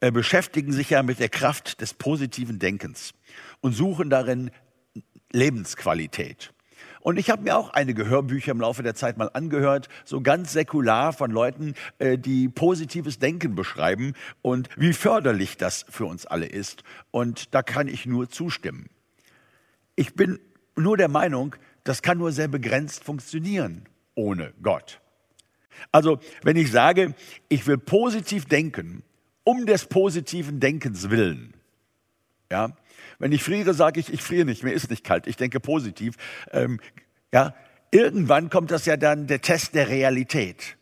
äh, 0.00 0.10
beschäftigen 0.10 0.72
sich 0.72 0.90
ja 0.90 1.02
mit 1.02 1.18
der 1.18 1.28
Kraft 1.28 1.80
des 1.80 1.94
positiven 1.94 2.58
Denkens 2.58 3.14
und 3.60 3.72
suchen 3.72 4.10
darin 4.10 4.50
Lebensqualität. 5.32 6.52
Und 7.06 7.20
ich 7.20 7.30
habe 7.30 7.44
mir 7.44 7.56
auch 7.56 7.70
einige 7.70 8.08
Hörbücher 8.08 8.50
im 8.50 8.60
Laufe 8.60 8.82
der 8.82 8.96
Zeit 8.96 9.16
mal 9.16 9.30
angehört, 9.32 9.88
so 10.04 10.20
ganz 10.20 10.52
säkular 10.52 11.12
von 11.12 11.30
Leuten, 11.30 11.74
äh, 12.00 12.18
die 12.18 12.48
positives 12.48 13.20
Denken 13.20 13.54
beschreiben 13.54 14.14
und 14.42 14.68
wie 14.76 14.92
förderlich 14.92 15.56
das 15.56 15.86
für 15.88 16.04
uns 16.06 16.26
alle 16.26 16.46
ist. 16.46 16.82
Und 17.12 17.54
da 17.54 17.62
kann 17.62 17.86
ich 17.86 18.06
nur 18.06 18.28
zustimmen. 18.28 18.90
Ich 19.94 20.14
bin 20.16 20.40
nur 20.74 20.96
der 20.96 21.06
Meinung, 21.06 21.54
das 21.84 22.02
kann 22.02 22.18
nur 22.18 22.32
sehr 22.32 22.48
begrenzt 22.48 23.04
funktionieren 23.04 23.82
ohne 24.16 24.52
Gott. 24.60 25.00
Also, 25.92 26.18
wenn 26.42 26.56
ich 26.56 26.72
sage, 26.72 27.14
ich 27.48 27.68
will 27.68 27.78
positiv 27.78 28.46
denken, 28.46 29.04
um 29.44 29.64
des 29.64 29.86
positiven 29.86 30.58
Denkens 30.58 31.08
willen, 31.08 31.54
ja, 32.50 32.76
wenn 33.18 33.32
ich 33.32 33.42
friere, 33.42 33.74
sage 33.74 34.00
ich, 34.00 34.12
ich 34.12 34.22
friere 34.22 34.44
nicht, 34.44 34.62
mir 34.62 34.72
ist 34.72 34.90
nicht 34.90 35.04
kalt, 35.04 35.26
ich 35.26 35.36
denke 35.36 35.60
positiv. 35.60 36.16
Ähm, 36.52 36.80
ja, 37.32 37.54
irgendwann 37.90 38.50
kommt 38.50 38.70
das 38.70 38.86
ja 38.86 38.96
dann 38.96 39.26
der 39.26 39.40
Test 39.40 39.74
der 39.74 39.88
Realität. 39.88 40.76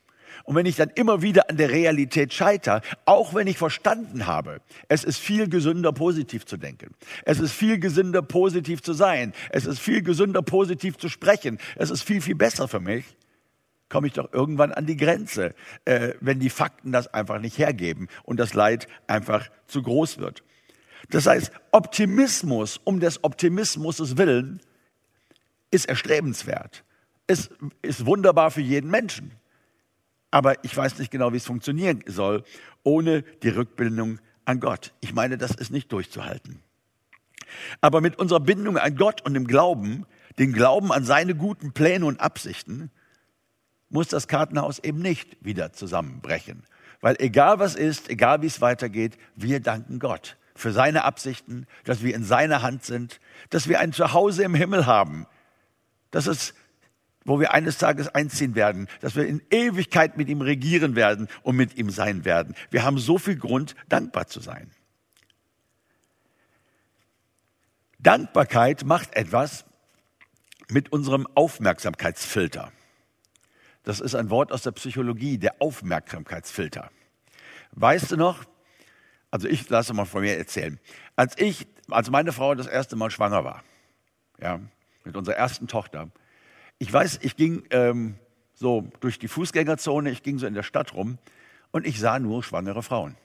Und 0.45 0.57
wenn 0.57 0.67
ich 0.67 0.77
dann 0.77 0.91
immer 0.95 1.23
wieder 1.23 1.49
an 1.49 1.57
der 1.57 1.71
Realität 1.71 2.35
scheiter, 2.35 2.83
auch 3.07 3.35
wenn 3.35 3.47
ich 3.47 3.57
verstanden 3.57 4.27
habe, 4.27 4.61
es 4.89 5.03
ist 5.03 5.19
viel 5.19 5.49
gesünder, 5.49 5.93
positiv 5.93 6.45
zu 6.45 6.59
denken. 6.59 6.95
Es 7.25 7.41
ist 7.41 7.53
viel 7.53 7.79
gesünder, 7.79 8.21
positiv 8.21 8.83
zu 8.83 8.93
sein. 8.93 9.33
Es 9.51 9.65
ist 9.65 9.79
viel 9.79 10.03
gesünder, 10.03 10.43
positiv 10.43 10.99
zu 10.99 11.09
sprechen. 11.09 11.59
Es 11.77 11.91
ist 11.91 12.03
viel, 12.03 12.21
viel 12.21 12.35
besser 12.35 12.69
für 12.69 12.81
mich. 12.81 13.17
Komme 13.89 14.07
ich 14.07 14.13
doch 14.13 14.33
irgendwann 14.33 14.73
an 14.73 14.85
die 14.85 14.97
Grenze, 14.97 15.55
äh, 15.87 16.13
wenn 16.21 16.41
die 16.41 16.51
Fakten 16.51 16.93
das 16.93 17.13
einfach 17.15 17.41
nicht 17.41 17.57
hergeben 17.57 18.09
und 18.23 18.39
das 18.39 18.53
Leid 18.53 18.87
einfach 19.07 19.49
zu 19.67 19.83
groß 19.83 20.19
wird. 20.19 20.43
Das 21.11 21.27
heißt, 21.27 21.53
Optimismus 21.71 22.81
um 22.85 23.01
des 23.01 23.23
Optimismus 23.25 24.17
willen 24.17 24.61
ist 25.71 25.87
erstrebenswert. 25.87 26.85
Es 27.27 27.51
ist 27.83 28.07
wunderbar 28.07 28.51
für 28.51 28.61
jeden 28.61 28.91
Menschen. 28.91 29.33
Aber 30.31 30.63
ich 30.65 30.77
weiß 30.77 30.99
nicht 30.99 31.11
genau, 31.11 31.33
wie 31.33 31.37
es 31.37 31.47
funktionieren 31.47 32.03
soll, 32.07 32.45
ohne 32.83 33.23
die 33.43 33.49
Rückbindung 33.49 34.19
an 34.45 34.61
Gott. 34.61 34.93
Ich 35.01 35.15
meine, 35.15 35.39
das 35.39 35.53
ist 35.53 35.71
nicht 35.71 35.93
durchzuhalten. 35.93 36.61
Aber 37.81 38.01
mit 38.01 38.19
unserer 38.19 38.41
Bindung 38.41 38.79
an 38.79 38.97
Gott 38.97 39.25
und 39.25 39.35
dem 39.35 39.47
Glauben, 39.47 40.07
den 40.39 40.53
Glauben 40.53 40.93
an 40.93 41.05
seine 41.05 41.35
guten 41.35 41.73
Pläne 41.73 42.07
und 42.07 42.21
Absichten, 42.21 42.91
muss 43.91 44.09
das 44.09 44.27
Kartenhaus 44.27 44.81
eben 44.81 44.99
nicht 44.99 45.37
wieder 45.41 45.73
zusammenbrechen. 45.73 46.65
Weil 47.01 47.17
egal 47.21 47.59
was 47.59 47.75
ist, 47.77 48.09
egal 48.11 48.43
wie 48.43 48.47
es 48.47 48.61
weitergeht, 48.61 49.17
wir 49.37 49.61
danken 49.61 49.99
Gott 49.99 50.37
für 50.55 50.73
seine 50.73 51.05
Absichten, 51.05 51.67
dass 51.85 52.03
wir 52.03 52.15
in 52.15 52.25
seiner 52.25 52.63
Hand 52.63 52.85
sind, 52.85 53.21
dass 53.51 53.69
wir 53.69 53.81
ein 53.81 53.93
Zuhause 53.93 54.45
im 54.45 54.55
Himmel 54.55 54.87
haben, 54.87 55.27
dass 56.11 56.27
es, 56.27 56.55
wo 57.25 57.41
wir 57.41 57.53
eines 57.53 57.79
Tages 57.79 58.09
einziehen 58.09 58.55
werden, 58.55 58.89
dass 59.01 59.17
wir 59.17 59.27
in 59.27 59.43
Ewigkeit 59.51 60.17
mit 60.17 60.29
ihm 60.29 60.41
regieren 60.41 60.95
werden 60.95 61.29
und 61.43 61.57
mit 61.57 61.77
ihm 61.77 61.91
sein 61.91 62.25
werden. 62.25 62.55
Wir 62.71 62.85
haben 62.85 62.99
so 62.99 63.19
viel 63.19 63.37
Grund, 63.37 63.75
dankbar 63.89 64.29
zu 64.29 64.41
sein. 64.41 64.71
Dankbarkeit 67.99 68.85
macht 68.85 69.17
etwas 69.17 69.65
mit 70.69 70.93
unserem 70.93 71.27
Aufmerksamkeitsfilter. 71.35 72.71
Das 73.83 74.01
ist 74.01 74.15
ein 74.15 74.31
Wort 74.31 74.53
aus 74.53 74.63
der 74.63 74.73
Psychologie, 74.73 75.39
der 75.39 75.61
Aufmerksamkeitsfilter. 75.61 76.91
Weißt 77.73 78.13
du 78.13 78.17
noch, 78.17 78.45
also 79.35 79.49
ich 79.49 79.69
lasse 79.69 79.93
mal 79.95 80.05
von 80.05 80.23
mir 80.23 80.39
erzählen. 80.39 80.79
Als 81.17 81.37
ich, 81.39 81.67
als 81.91 82.09
meine 82.09 82.31
Frau 82.31 82.55
das 82.55 82.69
erste 82.69 82.95
Mal 82.95 83.11
schwanger 83.11 83.43
war, 83.43 83.65
ja, 84.41 84.61
mit 85.03 85.17
unserer 85.17 85.35
ersten 85.35 85.67
Tochter, 85.67 86.09
ich 86.79 86.93
weiß, 86.93 87.19
ich 87.21 87.35
ging 87.35 87.65
ähm, 87.71 88.15
so 88.55 88.89
durch 89.01 89.19
die 89.19 89.27
Fußgängerzone, 89.27 90.13
ich 90.13 90.23
ging 90.23 90.39
so 90.39 90.47
in 90.47 90.55
der 90.55 90.63
Stadt 90.63 90.95
rum 90.95 91.19
und 91.73 91.85
ich 91.85 91.99
sah 91.99 92.21
nur 92.21 92.45
schwangere 92.45 92.85
Frauen. 92.85 93.17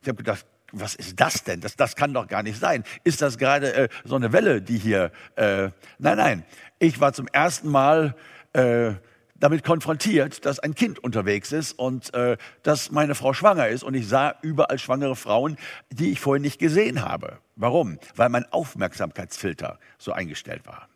Ich 0.00 0.08
habe 0.08 0.16
gedacht, 0.16 0.46
was 0.72 0.94
ist 0.94 1.20
das 1.20 1.44
denn? 1.44 1.60
Das, 1.60 1.76
das 1.76 1.96
kann 1.96 2.14
doch 2.14 2.28
gar 2.28 2.42
nicht 2.42 2.58
sein. 2.58 2.82
Ist 3.04 3.20
das 3.20 3.36
gerade 3.36 3.74
äh, 3.74 3.88
so 4.04 4.16
eine 4.16 4.32
Welle, 4.32 4.62
die 4.62 4.78
hier... 4.78 5.12
Äh, 5.34 5.68
nein, 5.98 6.16
nein. 6.16 6.44
Ich 6.78 6.98
war 6.98 7.12
zum 7.12 7.28
ersten 7.28 7.68
Mal 7.68 8.16
äh, 8.54 8.94
damit 9.38 9.64
konfrontiert, 9.64 10.44
dass 10.46 10.58
ein 10.58 10.74
Kind 10.74 10.98
unterwegs 10.98 11.52
ist 11.52 11.72
und 11.72 12.12
äh, 12.14 12.36
dass 12.62 12.90
meine 12.90 13.14
Frau 13.14 13.32
schwanger 13.32 13.68
ist. 13.68 13.82
Und 13.82 13.94
ich 13.94 14.08
sah 14.08 14.34
überall 14.42 14.78
schwangere 14.78 15.16
Frauen, 15.16 15.56
die 15.90 16.12
ich 16.12 16.20
vorher 16.20 16.40
nicht 16.40 16.58
gesehen 16.58 17.02
habe. 17.02 17.38
Warum? 17.54 17.98
Weil 18.14 18.28
mein 18.28 18.50
Aufmerksamkeitsfilter 18.52 19.78
so 19.98 20.12
eingestellt 20.12 20.66
war. 20.66 20.88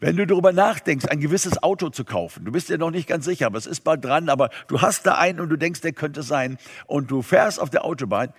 Wenn 0.00 0.16
du 0.16 0.26
darüber 0.26 0.52
nachdenkst, 0.52 1.06
ein 1.06 1.18
gewisses 1.18 1.60
Auto 1.60 1.90
zu 1.90 2.04
kaufen, 2.04 2.44
du 2.44 2.52
bist 2.52 2.68
dir 2.68 2.78
noch 2.78 2.92
nicht 2.92 3.08
ganz 3.08 3.24
sicher, 3.24 3.46
aber 3.46 3.58
es 3.58 3.66
ist 3.66 3.80
bald 3.80 4.04
dran, 4.04 4.28
aber 4.28 4.50
du 4.68 4.80
hast 4.80 5.06
da 5.06 5.16
einen 5.16 5.40
und 5.40 5.48
du 5.48 5.56
denkst, 5.56 5.80
der 5.80 5.92
könnte 5.92 6.22
sein, 6.22 6.56
und 6.86 7.10
du 7.10 7.20
fährst 7.20 7.58
auf 7.58 7.70
der 7.70 7.84
Autobahn, 7.84 8.32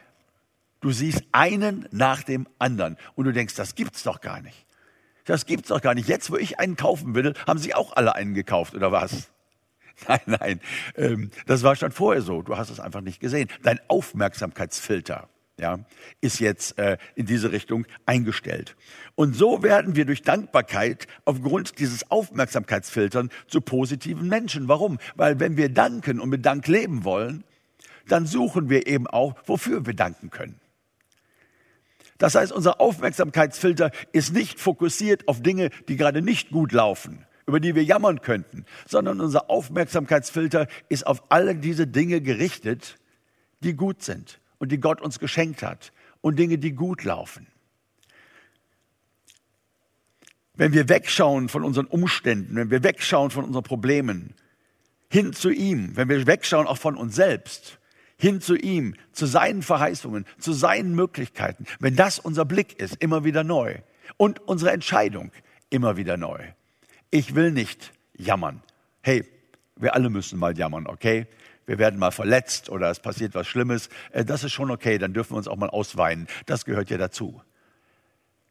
du 0.79 0.91
siehst 0.91 1.21
einen 1.33 1.85
nach 1.91 2.23
dem 2.23 2.47
anderen 2.59 2.95
und 3.15 3.25
du 3.25 3.33
denkst, 3.33 3.55
das 3.55 3.75
gibt's 3.75 4.03
doch 4.03 4.21
gar 4.21 4.41
nicht. 4.41 4.68
Das 5.29 5.45
gibt's 5.45 5.67
doch 5.67 5.79
gar 5.79 5.93
nicht. 5.93 6.07
Jetzt, 6.07 6.31
wo 6.31 6.37
ich 6.37 6.57
einen 6.57 6.75
kaufen 6.75 7.13
will, 7.13 7.35
haben 7.45 7.59
sie 7.59 7.75
auch 7.75 7.95
alle 7.95 8.15
einen 8.15 8.33
gekauft, 8.33 8.73
oder 8.73 8.91
was? 8.91 9.29
Nein, 10.07 10.21
nein, 10.25 10.59
ähm, 10.95 11.29
das 11.45 11.61
war 11.61 11.75
schon 11.75 11.91
vorher 11.91 12.21
so. 12.21 12.41
Du 12.41 12.55
hast 12.55 12.69
es 12.69 12.79
einfach 12.79 13.01
nicht 13.01 13.19
gesehen. 13.19 13.49
Dein 13.63 13.81
Aufmerksamkeitsfilter 13.89 15.27
ja, 15.59 15.79
ist 16.21 16.39
jetzt 16.39 16.79
äh, 16.79 16.97
in 17.15 17.25
diese 17.25 17.51
Richtung 17.51 17.85
eingestellt. 18.05 18.77
Und 19.15 19.35
so 19.35 19.61
werden 19.61 19.97
wir 19.97 20.05
durch 20.05 20.21
Dankbarkeit 20.21 21.05
aufgrund 21.25 21.79
dieses 21.79 22.09
Aufmerksamkeitsfiltern 22.09 23.29
zu 23.47 23.59
positiven 23.59 24.29
Menschen. 24.29 24.69
Warum? 24.69 24.99
Weil 25.15 25.41
wenn 25.41 25.57
wir 25.57 25.67
danken 25.67 26.21
und 26.21 26.29
mit 26.29 26.45
Dank 26.45 26.65
leben 26.67 27.03
wollen, 27.03 27.43
dann 28.07 28.25
suchen 28.25 28.69
wir 28.69 28.87
eben 28.87 29.05
auch, 29.05 29.35
wofür 29.45 29.85
wir 29.85 29.93
danken 29.93 30.29
können. 30.29 30.61
Das 32.19 32.35
heißt, 32.35 32.51
unser 32.51 32.79
Aufmerksamkeitsfilter 32.81 33.91
ist 34.11 34.33
nicht 34.33 34.59
fokussiert 34.59 35.27
auf 35.27 35.41
Dinge, 35.41 35.69
die 35.87 35.95
gerade 35.95 36.21
nicht 36.21 36.51
gut 36.51 36.73
laufen, 36.73 37.25
über 37.47 37.61
die 37.61 37.73
wir 37.75 37.83
jammern 37.83 38.21
könnten, 38.21 38.65
sondern 38.85 39.21
unser 39.21 39.49
Aufmerksamkeitsfilter 39.49 40.67
ist 40.89 41.07
auf 41.07 41.23
alle 41.29 41.55
diese 41.55 41.87
Dinge 41.87 42.21
gerichtet, 42.21 42.97
die 43.61 43.73
gut 43.73 44.03
sind 44.03 44.41
und 44.59 44.71
die 44.71 44.79
Gott 44.79 45.01
uns 45.01 45.19
geschenkt 45.19 45.63
hat 45.63 45.93
und 46.19 46.37
Dinge, 46.37 46.57
die 46.57 46.73
gut 46.73 47.05
laufen. 47.05 47.47
Wenn 50.55 50.73
wir 50.73 50.89
wegschauen 50.89 51.47
von 51.47 51.63
unseren 51.63 51.85
Umständen, 51.85 52.57
wenn 52.57 52.69
wir 52.69 52.83
wegschauen 52.83 53.31
von 53.31 53.45
unseren 53.45 53.63
Problemen, 53.63 54.33
hin 55.09 55.31
zu 55.31 55.49
ihm, 55.49 55.95
wenn 55.95 56.09
wir 56.09 56.27
wegschauen 56.27 56.67
auch 56.67 56.77
von 56.77 56.97
uns 56.97 57.15
selbst, 57.15 57.78
hin 58.19 58.41
zu 58.41 58.55
ihm, 58.55 58.95
zu 59.13 59.25
seinen 59.25 59.63
Verheißungen, 59.63 60.25
zu 60.37 60.51
seinen 60.53 60.93
Möglichkeiten, 60.93 61.65
wenn 61.79 61.95
das 61.95 62.19
unser 62.19 62.45
Blick 62.45 62.79
ist, 62.79 62.97
immer 63.01 63.23
wieder 63.23 63.43
neu 63.43 63.77
und 64.17 64.39
unsere 64.41 64.71
Entscheidung 64.71 65.31
immer 65.69 65.97
wieder 65.97 66.17
neu. 66.17 66.39
Ich 67.11 67.33
will 67.33 67.51
nicht 67.51 67.93
jammern. 68.15 68.61
Hey, 69.01 69.25
wir 69.77 69.95
alle 69.95 70.09
müssen 70.09 70.37
mal 70.37 70.57
jammern, 70.57 70.85
okay? 70.85 71.27
Wir 71.65 71.77
werden 71.79 71.97
mal 71.97 72.11
verletzt 72.11 72.69
oder 72.69 72.89
es 72.89 72.99
passiert 72.99 73.35
was 73.35 73.47
Schlimmes. 73.47 73.89
Äh, 74.11 74.25
das 74.25 74.43
ist 74.43 74.51
schon 74.51 74.69
okay, 74.69 74.97
dann 74.97 75.13
dürfen 75.13 75.33
wir 75.33 75.37
uns 75.37 75.47
auch 75.47 75.55
mal 75.55 75.69
ausweinen. 75.69 76.27
Das 76.45 76.65
gehört 76.65 76.89
ja 76.89 76.97
dazu. 76.97 77.41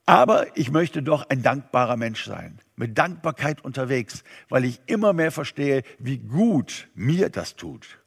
Aber 0.07 0.57
ich 0.57 0.71
möchte 0.71 1.03
doch 1.03 1.29
ein 1.29 1.43
dankbarer 1.43 1.99
Mensch 1.99 2.25
sein, 2.25 2.59
mit 2.77 2.97
Dankbarkeit 2.97 3.63
unterwegs, 3.63 4.25
weil 4.49 4.65
ich 4.65 4.81
immer 4.87 5.13
mehr 5.13 5.31
verstehe, 5.31 5.83
wie 5.99 6.17
gut 6.17 6.89
mir 6.95 7.29
das 7.29 7.57
tut 7.57 7.99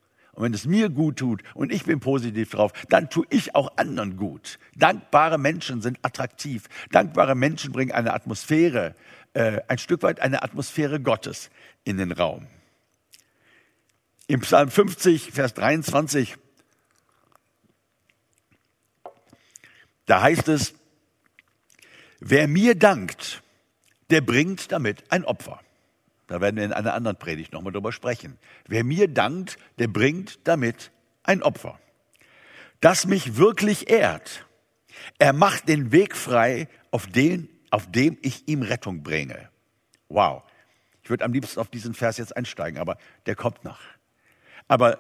und 0.42 0.46
wenn 0.46 0.54
es 0.56 0.66
mir 0.66 0.90
gut 0.90 1.20
tut 1.20 1.44
und 1.54 1.72
ich 1.72 1.84
bin 1.84 2.00
positiv 2.00 2.50
drauf, 2.50 2.74
dann 2.90 3.12
tue 3.12 3.28
ich 3.30 3.54
auch 3.54 3.78
anderen 3.78 4.18
gut. 4.18 4.58
Dankbare 4.76 5.38
Menschen 5.38 5.84
sind 5.84 6.00
attraktiv. 6.02 6.64
Dankbare 6.90 7.36
Menschen 7.36 7.72
bringen 7.72 7.92
eine 7.92 8.12
Atmosphäre, 8.16 8.96
äh, 9.34 9.62
ein 9.68 9.78
Stück 9.78 10.02
weit 10.02 10.20
eine 10.20 10.42
Atmosphäre 10.42 11.00
Gottes 11.00 11.52
in 11.84 11.98
den 11.98 12.12
Raum. 12.12 12.48
Im 14.26 14.40
Psalm 14.40 14.72
50, 14.72 15.32
Vers 15.32 15.54
23, 15.54 16.38
da 20.08 20.24
heißt 20.24 20.48
es, 20.48 20.74
wer 22.20 22.48
mir 22.48 22.74
dankt, 22.74 23.44
der 24.10 24.22
bringt 24.22 24.72
damit 24.72 25.04
ein 25.12 25.24
Opfer. 25.24 25.60
Da 26.32 26.40
werden 26.40 26.56
wir 26.56 26.64
in 26.64 26.72
einer 26.72 26.94
anderen 26.94 27.18
Predigt 27.18 27.52
nochmal 27.52 27.74
drüber 27.74 27.92
sprechen. 27.92 28.38
Wer 28.66 28.86
mir 28.86 29.10
dankt, 29.10 29.58
der 29.80 29.90
bringt 29.90 30.40
damit 30.48 30.90
ein 31.24 31.44
Opfer. 31.44 31.78
Das 32.80 33.06
mich 33.06 33.36
wirklich 33.36 33.90
ehrt. 33.90 34.48
Er 35.20 35.34
macht 35.34 35.68
den 35.68 35.92
Weg 35.92 36.16
frei, 36.16 36.70
auf, 36.90 37.06
den, 37.06 37.50
auf 37.70 37.92
dem 37.92 38.18
ich 38.22 38.48
ihm 38.48 38.62
Rettung 38.62 39.04
bringe. 39.04 39.50
Wow. 40.08 40.44
Ich 41.04 41.10
würde 41.10 41.26
am 41.26 41.34
liebsten 41.34 41.60
auf 41.60 41.68
diesen 41.68 41.94
Vers 41.94 42.16
jetzt 42.16 42.38
einsteigen, 42.38 42.80
aber 42.80 42.98
der 43.26 43.36
kommt 43.36 43.66
noch. 43.66 43.82
Aber 44.70 45.00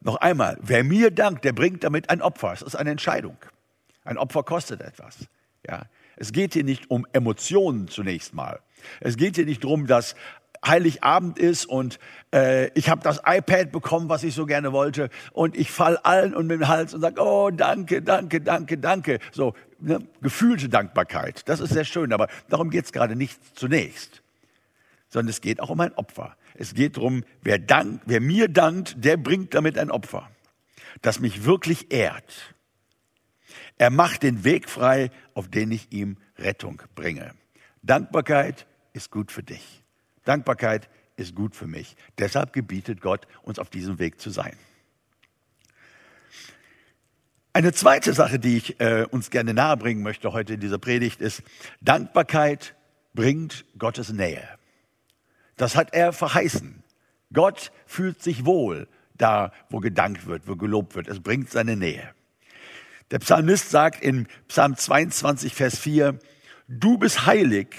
noch 0.00 0.16
einmal, 0.16 0.56
wer 0.62 0.82
mir 0.82 1.10
dankt, 1.10 1.44
der 1.44 1.52
bringt 1.52 1.84
damit 1.84 2.08
ein 2.08 2.22
Opfer. 2.22 2.54
Es 2.54 2.62
ist 2.62 2.74
eine 2.74 2.90
Entscheidung. 2.90 3.36
Ein 4.02 4.16
Opfer 4.16 4.44
kostet 4.44 4.80
etwas. 4.80 5.28
Ja. 5.68 5.82
Es 6.16 6.32
geht 6.32 6.54
hier 6.54 6.64
nicht 6.64 6.90
um 6.90 7.06
Emotionen 7.12 7.88
zunächst 7.88 8.34
mal. 8.34 8.60
Es 9.00 9.16
geht 9.16 9.36
hier 9.36 9.46
nicht 9.46 9.64
darum, 9.64 9.86
dass 9.86 10.14
Heiligabend 10.64 11.38
ist 11.38 11.64
und 11.64 11.98
äh, 12.34 12.70
ich 12.78 12.90
habe 12.90 13.02
das 13.02 13.22
iPad 13.24 13.72
bekommen, 13.72 14.08
was 14.08 14.22
ich 14.22 14.34
so 14.34 14.44
gerne 14.44 14.72
wollte 14.72 15.08
und 15.32 15.56
ich 15.56 15.70
fall 15.70 15.96
allen 15.98 16.34
um 16.34 16.48
den 16.48 16.68
Hals 16.68 16.92
und 16.92 17.00
sage, 17.00 17.20
oh 17.20 17.50
danke, 17.50 18.02
danke, 18.02 18.40
danke, 18.40 18.76
danke. 18.76 19.18
So 19.32 19.54
ne, 19.78 20.00
gefühlte 20.20 20.68
Dankbarkeit, 20.68 21.48
das 21.48 21.60
ist 21.60 21.72
sehr 21.72 21.84
schön, 21.84 22.12
aber 22.12 22.28
darum 22.48 22.70
geht 22.70 22.84
es 22.84 22.92
gerade 22.92 23.16
nicht 23.16 23.40
zunächst, 23.58 24.22
sondern 25.08 25.30
es 25.30 25.40
geht 25.40 25.60
auch 25.60 25.70
um 25.70 25.80
ein 25.80 25.94
Opfer. 25.94 26.36
Es 26.54 26.74
geht 26.74 26.98
darum, 26.98 27.24
wer, 27.42 27.58
dank, 27.58 28.02
wer 28.04 28.20
mir 28.20 28.48
dankt, 28.48 29.02
der 29.02 29.16
bringt 29.16 29.54
damit 29.54 29.78
ein 29.78 29.90
Opfer, 29.90 30.30
das 31.00 31.20
mich 31.20 31.44
wirklich 31.44 31.90
ehrt. 31.90 32.54
Er 33.78 33.88
macht 33.88 34.22
den 34.22 34.44
Weg 34.44 34.68
frei, 34.68 35.10
auf 35.32 35.48
den 35.48 35.72
ich 35.72 35.90
ihm 35.90 36.18
Rettung 36.38 36.82
bringe. 36.94 37.32
Dankbarkeit 37.82 38.66
ist 38.92 39.10
gut 39.10 39.32
für 39.32 39.42
dich. 39.42 39.79
Dankbarkeit 40.24 40.88
ist 41.16 41.34
gut 41.34 41.54
für 41.54 41.66
mich. 41.66 41.96
Deshalb 42.18 42.52
gebietet 42.52 43.00
Gott, 43.00 43.26
uns 43.42 43.58
auf 43.58 43.70
diesem 43.70 43.98
Weg 43.98 44.20
zu 44.20 44.30
sein. 44.30 44.56
Eine 47.52 47.72
zweite 47.72 48.12
Sache, 48.12 48.38
die 48.38 48.56
ich 48.56 48.80
äh, 48.80 49.06
uns 49.10 49.30
gerne 49.30 49.54
nahebringen 49.54 50.02
möchte 50.02 50.32
heute 50.32 50.54
in 50.54 50.60
dieser 50.60 50.78
Predigt, 50.78 51.20
ist, 51.20 51.42
Dankbarkeit 51.80 52.76
bringt 53.12 53.64
Gottes 53.76 54.12
Nähe. 54.12 54.48
Das 55.56 55.74
hat 55.74 55.92
er 55.92 56.12
verheißen. 56.12 56.82
Gott 57.32 57.72
fühlt 57.86 58.22
sich 58.22 58.44
wohl 58.44 58.88
da, 59.14 59.52
wo 59.68 59.80
gedankt 59.80 60.26
wird, 60.26 60.46
wo 60.46 60.56
gelobt 60.56 60.94
wird. 60.94 61.08
Es 61.08 61.20
bringt 61.20 61.50
seine 61.50 61.76
Nähe. 61.76 62.14
Der 63.10 63.18
Psalmist 63.18 63.70
sagt 63.70 64.02
in 64.02 64.28
Psalm 64.46 64.76
22, 64.76 65.52
Vers 65.54 65.78
4, 65.78 66.18
du 66.68 66.98
bist 66.98 67.26
heilig, 67.26 67.74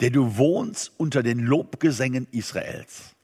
der 0.00 0.10
du 0.10 0.36
wohnst 0.36 0.92
unter 0.96 1.22
den 1.22 1.40
Lobgesängen 1.40 2.26
Israels. 2.30 3.14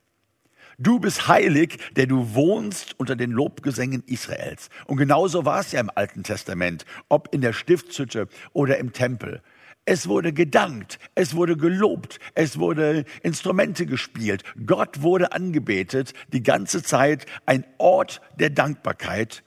Du 0.79 0.99
bist 0.99 1.29
heilig, 1.29 1.79
der 1.95 2.07
du 2.07 2.35
wohnst 2.35 2.99
unter 2.99 3.15
den 3.15 3.31
Lobgesängen 3.31 4.03
Israels. 4.07 4.71
Und 4.87 4.97
genauso 4.97 5.45
war 5.45 5.61
es 5.61 5.71
ja 5.71 5.81
im 5.81 5.91
Alten 5.95 6.25
Testament, 6.25 6.85
ob 7.09 7.33
in 7.33 7.43
der 7.43 7.53
Stiftshütte 7.53 8.29
oder 8.53 8.79
im 8.79 8.93
Tempel. 8.93 9.41
Es 9.85 10.09
wurde 10.09 10.33
gedankt, 10.33 10.99
es 11.15 11.37
wurde 11.37 11.57
gelobt, 11.57 12.19
es 12.35 12.59
wurde 12.59 13.05
Instrumente 13.23 13.87
gespielt. 13.87 14.43
Gott 14.67 15.03
wurde 15.03 15.33
angebetet, 15.33 16.15
die 16.33 16.43
ganze 16.43 16.83
Zeit 16.83 17.27
ein 17.45 17.65
Ort 17.79 18.21
der 18.39 18.51
Dankbarkeit. 18.51 19.45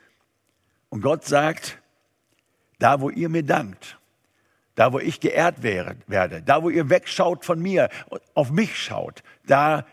Und 0.89 1.01
Gott 1.01 1.25
sagt, 1.25 1.79
da 2.79 3.01
wo 3.01 3.09
ihr 3.09 3.29
mir 3.29 3.43
dankt, 3.43 3.96
da 4.77 4.93
wo 4.93 4.99
ich 4.99 5.19
geehrt 5.19 5.63
werde, 5.63 6.43
da 6.43 6.61
wo 6.61 6.69
ihr 6.69 6.87
wegschaut 6.87 7.43
von 7.43 7.59
mir, 7.59 7.89
auf 8.35 8.51
mich 8.51 8.77
schaut, 8.77 9.23
da 9.47 9.87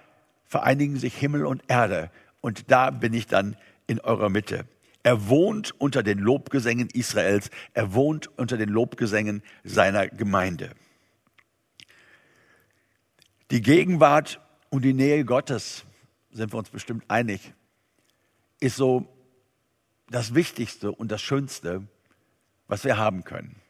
vereinigen 0.44 0.98
sich 0.98 1.16
Himmel 1.16 1.46
und 1.46 1.62
Erde 1.68 2.10
und 2.42 2.70
da 2.70 2.90
bin 2.90 3.14
ich 3.14 3.26
dann 3.26 3.56
in 3.86 3.98
eurer 4.00 4.28
Mitte. 4.28 4.66
Er 5.02 5.28
wohnt 5.28 5.72
unter 5.80 6.02
den 6.02 6.18
Lobgesängen 6.18 6.90
Israels, 6.92 7.48
er 7.72 7.94
wohnt 7.94 8.28
unter 8.38 8.58
den 8.58 8.68
Lobgesängen 8.68 9.42
seiner 9.64 10.06
Gemeinde. 10.08 10.68
Die 13.50 13.62
Gegenwart 13.62 14.38
und 14.68 14.82
die 14.82 14.92
Nähe 14.92 15.24
Gottes, 15.24 15.86
sind 16.30 16.52
wir 16.52 16.58
uns 16.58 16.68
bestimmt 16.68 17.04
einig, 17.08 17.54
ist 18.60 18.76
so 18.76 19.08
das 20.10 20.34
Wichtigste 20.34 20.92
und 20.92 21.10
das 21.10 21.22
Schönste, 21.22 21.88
was 22.66 22.84
wir 22.84 22.98
haben 22.98 23.24
können. 23.24 23.63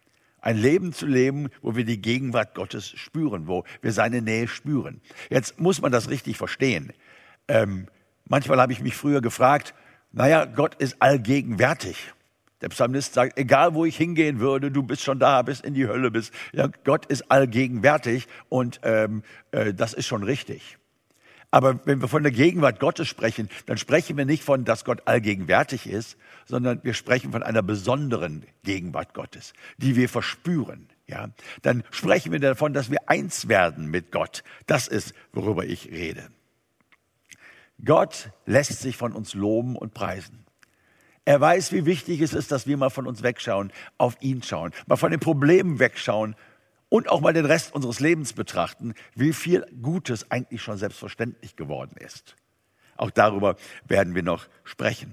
Ein 0.44 0.58
Leben 0.58 0.92
zu 0.92 1.06
leben, 1.06 1.48
wo 1.62 1.74
wir 1.74 1.86
die 1.86 2.02
Gegenwart 2.02 2.54
Gottes 2.54 2.90
spüren, 2.90 3.48
wo 3.48 3.64
wir 3.80 3.92
seine 3.92 4.20
Nähe 4.20 4.46
spüren. 4.46 5.00
Jetzt 5.30 5.58
muss 5.58 5.80
man 5.80 5.90
das 5.90 6.10
richtig 6.10 6.36
verstehen. 6.36 6.92
Ähm, 7.48 7.86
manchmal 8.26 8.60
habe 8.60 8.74
ich 8.74 8.82
mich 8.82 8.94
früher 8.94 9.22
gefragt, 9.22 9.72
naja, 10.12 10.44
Gott 10.44 10.74
ist 10.74 11.00
allgegenwärtig. 11.00 12.12
Der 12.60 12.68
Psalmist 12.68 13.14
sagt, 13.14 13.38
egal 13.38 13.72
wo 13.72 13.86
ich 13.86 13.96
hingehen 13.96 14.38
würde, 14.38 14.70
du 14.70 14.82
bist 14.82 15.00
schon 15.00 15.18
da, 15.18 15.40
bis 15.40 15.60
in 15.60 15.72
die 15.72 15.86
Hölle 15.86 16.10
bist. 16.10 16.30
Ja, 16.52 16.68
Gott 16.84 17.06
ist 17.06 17.30
allgegenwärtig 17.30 18.28
und 18.50 18.80
ähm, 18.82 19.22
äh, 19.50 19.72
das 19.72 19.94
ist 19.94 20.06
schon 20.06 20.24
richtig. 20.24 20.76
Aber 21.54 21.78
wenn 21.86 22.00
wir 22.00 22.08
von 22.08 22.24
der 22.24 22.32
Gegenwart 22.32 22.80
Gottes 22.80 23.06
sprechen, 23.06 23.48
dann 23.66 23.78
sprechen 23.78 24.16
wir 24.16 24.24
nicht 24.24 24.42
von, 24.42 24.64
dass 24.64 24.84
Gott 24.84 25.02
allgegenwärtig 25.04 25.86
ist, 25.86 26.16
sondern 26.46 26.82
wir 26.82 26.94
sprechen 26.94 27.30
von 27.30 27.44
einer 27.44 27.62
besonderen 27.62 28.44
Gegenwart 28.64 29.14
Gottes, 29.14 29.52
die 29.76 29.94
wir 29.94 30.08
verspüren. 30.08 30.88
Ja, 31.06 31.28
dann 31.62 31.84
sprechen 31.92 32.32
wir 32.32 32.40
davon, 32.40 32.72
dass 32.72 32.90
wir 32.90 33.08
eins 33.08 33.46
werden 33.46 33.86
mit 33.86 34.10
Gott. 34.10 34.42
Das 34.66 34.88
ist, 34.88 35.14
worüber 35.32 35.64
ich 35.64 35.92
rede. 35.92 36.28
Gott 37.84 38.30
lässt 38.46 38.80
sich 38.80 38.96
von 38.96 39.12
uns 39.12 39.34
loben 39.34 39.76
und 39.76 39.94
preisen. 39.94 40.44
Er 41.24 41.40
weiß, 41.40 41.70
wie 41.70 41.86
wichtig 41.86 42.20
es 42.20 42.34
ist, 42.34 42.50
dass 42.50 42.66
wir 42.66 42.76
mal 42.76 42.90
von 42.90 43.06
uns 43.06 43.22
wegschauen, 43.22 43.70
auf 43.96 44.16
ihn 44.18 44.42
schauen, 44.42 44.72
mal 44.88 44.96
von 44.96 45.12
den 45.12 45.20
Problemen 45.20 45.78
wegschauen 45.78 46.34
und 46.94 47.08
auch 47.08 47.20
mal 47.20 47.32
den 47.32 47.44
Rest 47.44 47.74
unseres 47.74 47.98
Lebens 47.98 48.34
betrachten, 48.34 48.94
wie 49.16 49.32
viel 49.32 49.66
Gutes 49.82 50.30
eigentlich 50.30 50.62
schon 50.62 50.78
selbstverständlich 50.78 51.56
geworden 51.56 51.96
ist. 51.98 52.36
Auch 52.96 53.10
darüber 53.10 53.56
werden 53.88 54.14
wir 54.14 54.22
noch 54.22 54.46
sprechen. 54.62 55.12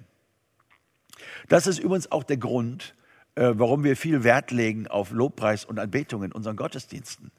Das 1.49 1.65
ist 1.65 1.79
übrigens 1.79 2.11
auch 2.11 2.23
der 2.23 2.37
Grund, 2.37 2.93
äh, 3.33 3.53
warum 3.55 3.83
wir 3.83 3.97
viel 3.97 4.23
Wert 4.23 4.51
legen 4.51 4.85
auf 4.89 5.09
Lobpreis 5.09 5.65
und 5.65 5.79
Anbetung 5.79 6.21
in 6.21 6.31
unseren 6.31 6.55
Gottesdiensten. 6.55 7.31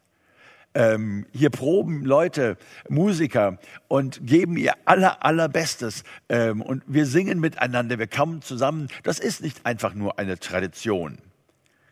Ähm, 0.74 1.24
hier 1.32 1.50
proben 1.50 2.04
Leute, 2.04 2.56
Musiker 2.88 3.58
und 3.86 4.26
geben 4.26 4.56
ihr 4.56 4.72
aller, 4.86 5.24
allerbestes. 5.24 6.02
Ähm, 6.28 6.62
und 6.62 6.82
wir 6.88 7.06
singen 7.06 7.38
miteinander, 7.38 8.00
wir 8.00 8.08
kommen 8.08 8.42
zusammen. 8.42 8.88
Das 9.04 9.20
ist 9.20 9.40
nicht 9.40 9.64
einfach 9.64 9.94
nur 9.94 10.18
eine 10.18 10.36
Tradition. 10.40 11.18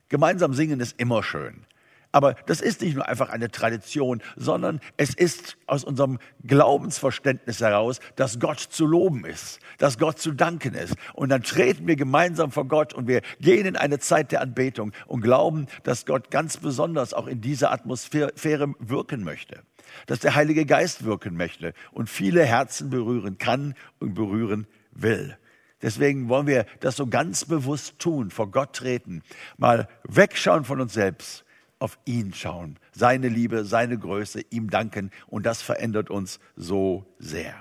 Gemeinsam 0.09 0.53
singen 0.53 0.81
ist 0.81 0.99
immer 0.99 1.23
schön. 1.23 1.65
Aber 2.13 2.35
das 2.47 2.61
ist 2.61 2.81
nicht 2.81 2.97
nur 2.97 3.07
einfach 3.07 3.29
eine 3.29 3.51
Tradition, 3.51 4.21
sondern 4.37 4.81
es 4.97 5.15
ist 5.15 5.57
aus 5.67 5.85
unserem 5.85 6.19
Glaubensverständnis 6.45 7.61
heraus, 7.61 8.01
dass 8.17 8.41
Gott 8.41 8.59
zu 8.59 8.85
loben 8.85 9.25
ist, 9.25 9.61
dass 9.79 9.97
Gott 9.97 10.19
zu 10.19 10.33
danken 10.33 10.75
ist. 10.75 10.95
Und 11.15 11.29
dann 11.29 11.43
treten 11.43 11.87
wir 11.87 11.95
gemeinsam 11.95 12.51
vor 12.51 12.67
Gott 12.67 12.95
und 12.95 13.07
wir 13.07 13.23
gehen 13.41 13.65
in 13.65 13.77
eine 13.77 14.01
Zeit 14.01 14.33
der 14.33 14.41
Anbetung 14.41 14.93
und 15.07 15.21
glauben, 15.21 15.67
dass 15.85 16.05
Gott 16.05 16.31
ganz 16.33 16.57
besonders 16.57 17.15
auch 17.15 17.29
in 17.29 17.41
dieser 17.41 17.71
Atmosphäre 17.71 18.75
wirken 18.81 19.23
möchte, 19.23 19.63
dass 20.07 20.19
der 20.19 20.35
Heilige 20.35 20.67
Geist 20.67 21.05
wirken 21.05 21.37
möchte 21.37 21.75
und 21.93 22.11
viele 22.11 22.45
Herzen 22.45 22.91
berühren 22.91 23.39
kann 23.39 23.75
und 24.01 24.15
berühren 24.15 24.67
will. 24.91 25.37
Deswegen 25.81 26.29
wollen 26.29 26.49
wir 26.49 26.67
das 26.81 26.97
so 26.97 27.07
ganz 27.07 27.45
bewusst 27.45 28.01
tun, 28.01 28.31
vor 28.31 28.51
Gott 28.51 28.75
treten, 28.75 29.23
mal 29.57 29.89
wegschauen 30.03 30.65
von 30.65 30.81
uns 30.81 30.93
selbst 30.93 31.45
auf 31.81 31.99
ihn 32.05 32.33
schauen, 32.33 32.79
seine 32.93 33.29
Liebe, 33.29 33.65
seine 33.65 33.99
Größe, 33.99 34.43
ihm 34.51 34.71
danken 34.71 35.11
und 35.27 35.45
das 35.45 35.63
verändert 35.63 36.11
uns 36.11 36.39
so 36.55 37.05
sehr. 37.19 37.61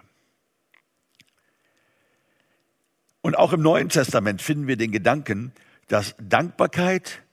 Und 3.21 3.37
auch 3.37 3.53
im 3.53 3.61
Neuen 3.61 3.89
Testament 3.89 4.41
finden 4.41 4.67
wir 4.67 4.77
den 4.77 4.91
Gedanken, 4.91 5.51
dass 5.87 6.15
Dankbarkeit 6.19 7.23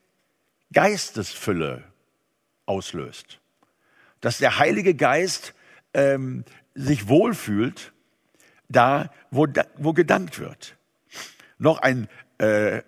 Geistesfülle 0.72 1.84
auslöst. 2.66 3.40
Dass 4.20 4.38
der 4.38 4.58
Heilige 4.58 4.94
Geist 4.94 5.54
ähm, 5.94 6.44
sich 6.74 7.08
wohlfühlt, 7.08 7.92
da 8.68 9.10
wo, 9.30 9.46
wo 9.76 9.92
gedankt 9.92 10.38
wird. 10.38 10.76
Noch 11.58 11.78
ein 11.78 12.08
äh, 12.38 12.82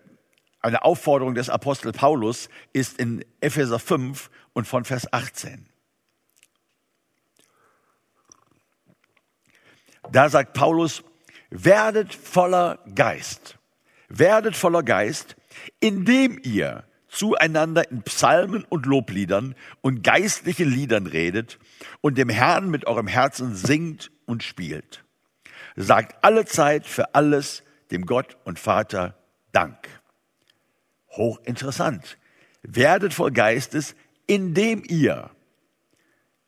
eine 0.60 0.84
Aufforderung 0.84 1.34
des 1.34 1.50
Apostel 1.50 1.92
Paulus 1.92 2.48
ist 2.72 2.98
in 2.98 3.24
Epheser 3.40 3.78
5 3.78 4.30
und 4.52 4.66
von 4.66 4.84
Vers 4.84 5.12
18. 5.12 5.68
Da 10.10 10.28
sagt 10.28 10.54
Paulus, 10.54 11.04
werdet 11.50 12.14
voller 12.14 12.78
Geist, 12.94 13.58
werdet 14.08 14.56
voller 14.56 14.82
Geist, 14.82 15.36
indem 15.80 16.40
ihr 16.42 16.84
zueinander 17.08 17.90
in 17.90 18.02
Psalmen 18.02 18.64
und 18.64 18.86
Lobliedern 18.86 19.54
und 19.80 20.02
geistlichen 20.02 20.68
Liedern 20.70 21.06
redet 21.06 21.58
und 22.00 22.18
dem 22.18 22.28
Herrn 22.28 22.70
mit 22.70 22.86
eurem 22.86 23.06
Herzen 23.06 23.54
singt 23.54 24.10
und 24.26 24.42
spielt. 24.42 25.04
Sagt 25.76 26.22
alle 26.24 26.44
Zeit 26.44 26.86
für 26.86 27.14
alles 27.14 27.62
dem 27.90 28.04
Gott 28.04 28.36
und 28.44 28.58
Vater 28.58 29.14
Dank. 29.52 29.88
Hochinteressant. 31.18 32.16
Werdet 32.62 33.12
voll 33.12 33.32
Geistes, 33.32 33.94
indem 34.26 34.82
ihr 34.88 35.30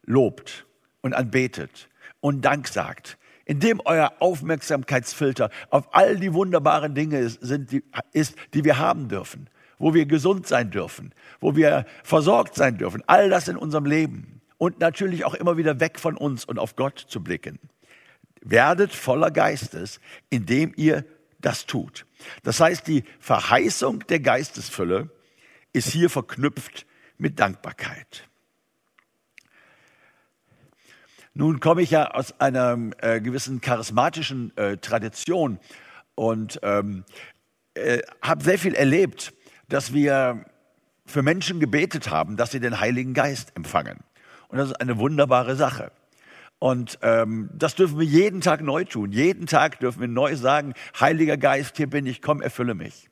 lobt 0.04 0.66
und 1.02 1.14
anbetet 1.14 1.88
und 2.20 2.42
Dank 2.42 2.68
sagt, 2.68 3.18
indem 3.44 3.80
euer 3.84 4.12
Aufmerksamkeitsfilter 4.20 5.50
auf 5.70 5.94
all 5.94 6.16
die 6.16 6.32
wunderbaren 6.32 6.94
Dinge 6.94 7.28
sind, 7.28 7.72
die, 7.72 7.82
ist, 8.12 8.36
die 8.54 8.64
wir 8.64 8.78
haben 8.78 9.08
dürfen, 9.08 9.48
wo 9.78 9.92
wir 9.92 10.06
gesund 10.06 10.46
sein 10.46 10.70
dürfen, 10.70 11.12
wo 11.40 11.56
wir 11.56 11.86
versorgt 12.04 12.54
sein 12.54 12.78
dürfen, 12.78 13.02
all 13.06 13.28
das 13.28 13.48
in 13.48 13.56
unserem 13.56 13.86
Leben 13.86 14.40
und 14.58 14.78
natürlich 14.78 15.24
auch 15.24 15.34
immer 15.34 15.56
wieder 15.56 15.80
weg 15.80 15.98
von 15.98 16.16
uns 16.16 16.44
und 16.44 16.58
auf 16.58 16.76
Gott 16.76 16.98
zu 16.98 17.22
blicken. 17.22 17.58
Werdet 18.42 18.92
voller 18.92 19.30
Geistes, 19.30 20.00
indem 20.28 20.72
ihr 20.76 21.04
das 21.40 21.66
tut. 21.66 22.06
Das 22.42 22.60
heißt, 22.60 22.86
die 22.86 23.04
Verheißung 23.18 24.06
der 24.06 24.20
Geistesfülle 24.20 25.10
ist 25.72 25.88
hier 25.88 26.10
verknüpft 26.10 26.86
mit 27.18 27.38
Dankbarkeit. 27.38 28.28
Nun 31.32 31.60
komme 31.60 31.82
ich 31.82 31.90
ja 31.90 32.10
aus 32.10 32.38
einer 32.40 32.76
äh, 32.98 33.20
gewissen 33.20 33.60
charismatischen 33.60 34.56
äh, 34.56 34.78
Tradition 34.78 35.60
und 36.14 36.58
ähm, 36.62 37.04
äh, 37.74 38.00
habe 38.20 38.42
sehr 38.42 38.58
viel 38.58 38.74
erlebt, 38.74 39.32
dass 39.68 39.92
wir 39.92 40.44
für 41.06 41.22
Menschen 41.22 41.60
gebetet 41.60 42.10
haben, 42.10 42.36
dass 42.36 42.50
sie 42.50 42.60
den 42.60 42.80
Heiligen 42.80 43.14
Geist 43.14 43.56
empfangen. 43.56 44.00
Und 44.48 44.58
das 44.58 44.70
ist 44.70 44.80
eine 44.80 44.98
wunderbare 44.98 45.54
Sache. 45.54 45.92
Und 46.60 46.98
ähm, 47.00 47.48
das 47.54 47.74
dürfen 47.74 47.98
wir 47.98 48.06
jeden 48.06 48.42
Tag 48.42 48.60
neu 48.60 48.84
tun. 48.84 49.12
Jeden 49.12 49.46
Tag 49.46 49.80
dürfen 49.80 50.00
wir 50.02 50.08
neu 50.08 50.36
sagen, 50.36 50.74
Heiliger 51.00 51.38
Geist, 51.38 51.78
hier 51.78 51.88
bin 51.88 52.04
ich, 52.04 52.20
komm, 52.20 52.42
erfülle 52.42 52.74
mich. 52.74 53.08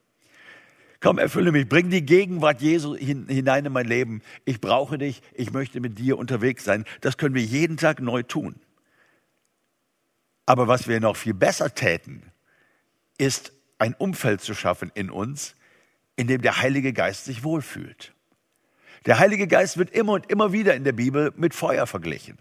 Komm, 1.00 1.18
erfülle 1.18 1.50
mich, 1.50 1.66
bring 1.66 1.88
die 1.88 2.04
Gegenwart 2.04 2.60
Jesu 2.60 2.94
hinein 2.94 3.64
in 3.64 3.72
mein 3.72 3.86
Leben. 3.86 4.20
Ich 4.44 4.60
brauche 4.60 4.98
dich, 4.98 5.22
ich 5.32 5.50
möchte 5.50 5.80
mit 5.80 5.98
dir 5.98 6.18
unterwegs 6.18 6.64
sein. 6.64 6.84
Das 7.00 7.16
können 7.16 7.34
wir 7.34 7.42
jeden 7.42 7.78
Tag 7.78 8.02
neu 8.02 8.22
tun. 8.22 8.56
Aber 10.44 10.68
was 10.68 10.86
wir 10.86 11.00
noch 11.00 11.16
viel 11.16 11.34
besser 11.34 11.74
täten, 11.74 12.24
ist 13.16 13.52
ein 13.78 13.94
Umfeld 13.94 14.42
zu 14.42 14.52
schaffen 14.54 14.92
in 14.94 15.08
uns, 15.08 15.54
in 16.16 16.26
dem 16.26 16.42
der 16.42 16.60
Heilige 16.60 16.92
Geist 16.92 17.24
sich 17.24 17.44
wohlfühlt. 17.44 18.12
Der 19.06 19.18
Heilige 19.18 19.46
Geist 19.46 19.78
wird 19.78 19.88
immer 19.90 20.12
und 20.12 20.30
immer 20.30 20.52
wieder 20.52 20.74
in 20.74 20.84
der 20.84 20.92
Bibel 20.92 21.32
mit 21.36 21.54
Feuer 21.54 21.86
verglichen. 21.86 22.36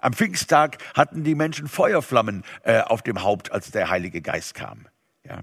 Am 0.00 0.12
Pfingsttag 0.12 0.78
hatten 0.94 1.24
die 1.24 1.34
Menschen 1.34 1.68
Feuerflammen 1.68 2.44
äh, 2.62 2.80
auf 2.80 3.02
dem 3.02 3.22
Haupt, 3.22 3.52
als 3.52 3.70
der 3.70 3.90
Heilige 3.90 4.22
Geist 4.22 4.54
kam. 4.54 4.86
Ja. 5.24 5.40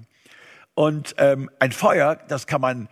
Und 0.74 1.16
ähm, 1.18 1.50
ein 1.60 1.72
Feuer, 1.72 2.16
das 2.28 2.48
kann 2.48 2.62
man 2.62 2.90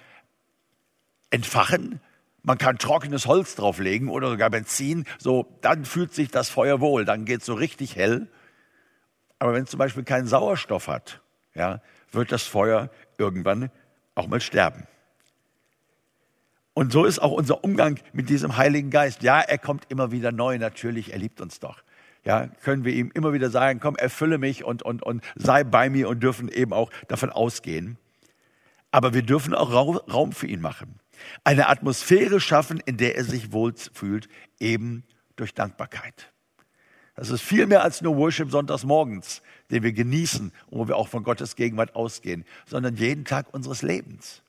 entfachen. 1.29 1.99
Man 2.43 2.57
kann 2.57 2.77
trockenes 2.77 3.25
Holz 3.25 3.55
drauflegen 3.55 4.09
oder 4.09 4.29
sogar 4.29 4.49
Benzin. 4.49 5.05
So, 5.17 5.57
dann 5.61 5.85
fühlt 5.85 6.13
sich 6.13 6.29
das 6.29 6.49
Feuer 6.49 6.79
wohl. 6.79 7.05
Dann 7.05 7.25
geht 7.25 7.41
es 7.41 7.45
so 7.45 7.53
richtig 7.53 7.95
hell. 7.95 8.27
Aber 9.39 9.53
wenn 9.53 9.63
es 9.63 9.69
zum 9.69 9.79
Beispiel 9.79 10.03
keinen 10.03 10.27
Sauerstoff 10.27 10.87
hat, 10.87 11.21
ja, 11.55 11.81
wird 12.11 12.31
das 12.31 12.43
Feuer 12.43 12.89
irgendwann 13.17 13.71
auch 14.15 14.27
mal 14.27 14.41
sterben. 14.41 14.87
Und 16.75 16.91
so 16.91 17.05
ist 17.05 17.17
auch 17.19 17.31
unser 17.31 17.63
Umgang 17.63 17.99
mit 18.13 18.29
diesem 18.29 18.57
Heiligen 18.57 18.91
Geist. 18.91 19.23
Ja, 19.23 19.39
er 19.39 19.57
kommt 19.57 19.85
immer 19.89 20.11
wieder 20.11 20.31
neu, 20.31 20.59
natürlich, 20.59 21.13
er 21.13 21.17
liebt 21.17 21.41
uns 21.41 21.59
doch 21.59 21.81
ja, 22.25 22.47
können 22.63 22.83
wir 22.83 22.93
ihm 22.93 23.11
immer 23.13 23.33
wieder 23.33 23.49
sagen, 23.49 23.79
komm, 23.79 23.95
erfülle 23.95 24.39
mich 24.39 24.63
und, 24.63 24.81
und, 24.81 25.03
und 25.03 25.23
sei 25.35 25.63
bei 25.63 25.89
mir 25.89 26.09
und 26.09 26.21
dürfen 26.21 26.49
eben 26.49 26.73
auch 26.73 26.89
davon 27.07 27.29
ausgehen. 27.29 27.97
Aber 28.91 29.13
wir 29.13 29.21
dürfen 29.21 29.53
auch 29.53 29.71
Raum 29.71 30.31
für 30.31 30.47
ihn 30.47 30.61
machen. 30.61 30.99
Eine 31.43 31.69
Atmosphäre 31.69 32.39
schaffen, 32.39 32.81
in 32.85 32.97
der 32.97 33.15
er 33.15 33.23
sich 33.23 33.51
wohl 33.51 33.73
fühlt, 33.93 34.27
eben 34.59 35.03
durch 35.35 35.53
Dankbarkeit. 35.53 36.31
Das 37.15 37.29
ist 37.29 37.41
viel 37.41 37.67
mehr 37.67 37.83
als 37.83 38.01
nur 38.01 38.17
Worship 38.17 38.51
sonntags 38.51 38.83
morgens, 38.83 39.41
den 39.69 39.83
wir 39.83 39.93
genießen 39.93 40.51
und 40.67 40.79
wo 40.79 40.87
wir 40.87 40.97
auch 40.97 41.07
von 41.07 41.23
Gottes 41.23 41.55
Gegenwart 41.55 41.95
ausgehen, 41.95 42.43
sondern 42.65 42.95
jeden 42.95 43.23
Tag 43.23 43.53
unseres 43.53 43.83
Lebens. 43.83 44.41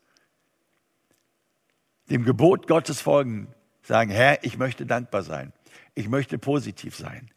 Dem 2.11 2.25
Gebot 2.25 2.69
Gottes 2.69 3.01
folgen, 3.01 3.49
sagen, 3.83 4.11
Herr, 4.11 4.45
ich 4.45 4.59
möchte 4.59 4.87
dankbar 4.87 5.23
sein. 5.23 5.53
Ich 5.95 6.09
möchte 6.09 6.39
positiv 6.39 6.97
sein. 6.97 7.31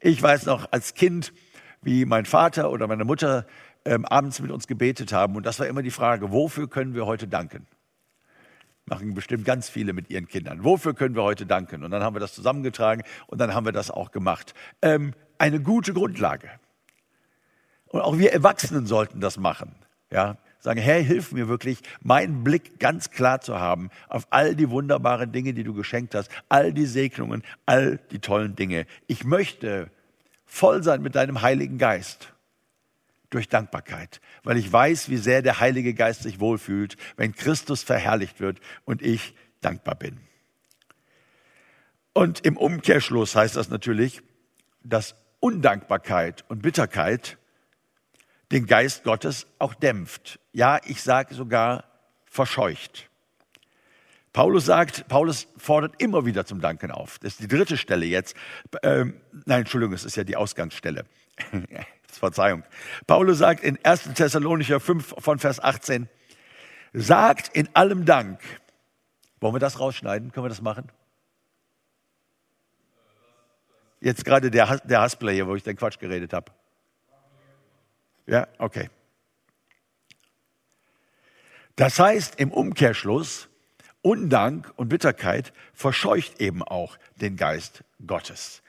Ich 0.00 0.22
weiß 0.22 0.46
noch 0.46 0.70
als 0.72 0.94
Kind, 0.94 1.32
wie 1.80 2.04
mein 2.04 2.26
Vater 2.26 2.70
oder 2.70 2.86
meine 2.86 3.04
Mutter 3.04 3.46
ähm, 3.84 4.04
abends 4.04 4.40
mit 4.40 4.50
uns 4.50 4.66
gebetet 4.66 5.12
haben. 5.12 5.36
Und 5.36 5.46
das 5.46 5.58
war 5.58 5.66
immer 5.66 5.82
die 5.82 5.90
Frage, 5.90 6.30
wofür 6.30 6.68
können 6.68 6.94
wir 6.94 7.06
heute 7.06 7.26
danken? 7.26 7.66
Machen 8.84 9.14
bestimmt 9.14 9.44
ganz 9.44 9.68
viele 9.68 9.92
mit 9.92 10.10
ihren 10.10 10.26
Kindern. 10.26 10.64
Wofür 10.64 10.94
können 10.94 11.14
wir 11.14 11.22
heute 11.22 11.46
danken? 11.46 11.84
Und 11.84 11.90
dann 11.90 12.02
haben 12.02 12.14
wir 12.14 12.20
das 12.20 12.34
zusammengetragen 12.34 13.02
und 13.28 13.40
dann 13.40 13.54
haben 13.54 13.64
wir 13.64 13.72
das 13.72 13.90
auch 13.90 14.10
gemacht. 14.10 14.54
Ähm, 14.82 15.14
eine 15.38 15.60
gute 15.60 15.94
Grundlage. 15.94 16.50
Und 17.86 18.00
auch 18.00 18.18
wir 18.18 18.32
Erwachsenen 18.32 18.86
sollten 18.86 19.20
das 19.20 19.38
machen. 19.38 19.74
Ja, 20.10 20.36
sagen, 20.62 20.80
Herr, 20.80 21.00
hilf 21.00 21.32
mir 21.32 21.48
wirklich, 21.48 21.80
meinen 22.00 22.44
Blick 22.44 22.78
ganz 22.78 23.10
klar 23.10 23.40
zu 23.40 23.58
haben 23.58 23.90
auf 24.08 24.28
all 24.30 24.54
die 24.54 24.70
wunderbaren 24.70 25.32
Dinge, 25.32 25.54
die 25.54 25.64
du 25.64 25.74
geschenkt 25.74 26.14
hast, 26.14 26.30
all 26.48 26.72
die 26.72 26.86
Segnungen, 26.86 27.42
all 27.66 27.98
die 28.12 28.20
tollen 28.20 28.54
Dinge. 28.54 28.86
Ich 29.08 29.24
möchte 29.24 29.90
voll 30.46 30.82
sein 30.84 31.02
mit 31.02 31.16
deinem 31.16 31.42
Heiligen 31.42 31.78
Geist 31.78 32.32
durch 33.30 33.48
Dankbarkeit, 33.48 34.20
weil 34.44 34.56
ich 34.56 34.72
weiß, 34.72 35.08
wie 35.08 35.16
sehr 35.16 35.42
der 35.42 35.58
Heilige 35.58 35.94
Geist 35.94 36.22
sich 36.22 36.38
wohlfühlt, 36.38 36.96
wenn 37.16 37.34
Christus 37.34 37.82
verherrlicht 37.82 38.38
wird 38.38 38.60
und 38.84 39.02
ich 39.02 39.34
dankbar 39.62 39.96
bin. 39.96 40.20
Und 42.12 42.44
im 42.44 42.56
Umkehrschluss 42.56 43.34
heißt 43.34 43.56
das 43.56 43.68
natürlich, 43.68 44.22
dass 44.84 45.16
Undankbarkeit 45.40 46.44
und 46.48 46.62
Bitterkeit 46.62 47.38
den 48.52 48.66
Geist 48.66 49.02
Gottes 49.02 49.46
auch 49.58 49.74
dämpft. 49.74 50.38
Ja, 50.52 50.78
ich 50.84 51.02
sage 51.02 51.34
sogar 51.34 51.84
verscheucht. 52.26 53.08
Paulus 54.32 54.66
sagt, 54.66 55.08
Paulus 55.08 55.46
fordert 55.58 56.00
immer 56.00 56.24
wieder 56.24 56.46
zum 56.46 56.60
Danken 56.60 56.90
auf. 56.90 57.18
Das 57.18 57.32
ist 57.32 57.40
die 57.40 57.48
dritte 57.48 57.76
Stelle 57.76 58.06
jetzt. 58.06 58.34
Ähm, 58.82 59.20
nein, 59.44 59.60
Entschuldigung, 59.60 59.94
es 59.94 60.04
ist 60.04 60.16
ja 60.16 60.24
die 60.24 60.36
Ausgangsstelle. 60.36 61.04
Verzeihung. 62.06 62.62
Paulus 63.06 63.38
sagt 63.38 63.64
in 63.64 63.78
1. 63.82 64.14
Thessalonicher 64.14 64.80
5 64.80 65.14
von 65.18 65.38
Vers 65.38 65.60
18, 65.60 66.08
sagt 66.92 67.48
in 67.54 67.68
allem 67.74 68.04
Dank. 68.04 68.40
Wollen 69.40 69.54
wir 69.54 69.60
das 69.60 69.80
rausschneiden? 69.80 70.30
Können 70.30 70.44
wir 70.44 70.50
das 70.50 70.62
machen? 70.62 70.90
Jetzt 74.00 74.24
gerade 74.24 74.50
der, 74.50 74.78
der 74.78 75.00
Haspler 75.00 75.32
hier, 75.32 75.46
wo 75.46 75.54
ich 75.54 75.62
den 75.62 75.76
Quatsch 75.76 75.98
geredet 75.98 76.32
habe. 76.32 76.52
Ja, 78.26 78.46
okay. 78.58 78.88
Das 81.76 81.98
heißt 81.98 82.38
im 82.38 82.52
Umkehrschluss, 82.52 83.48
Undank 84.02 84.72
und 84.76 84.88
Bitterkeit 84.88 85.52
verscheucht 85.72 86.40
eben 86.40 86.62
auch 86.62 86.98
den 87.16 87.36
Geist 87.36 87.84
Gottes. 88.06 88.62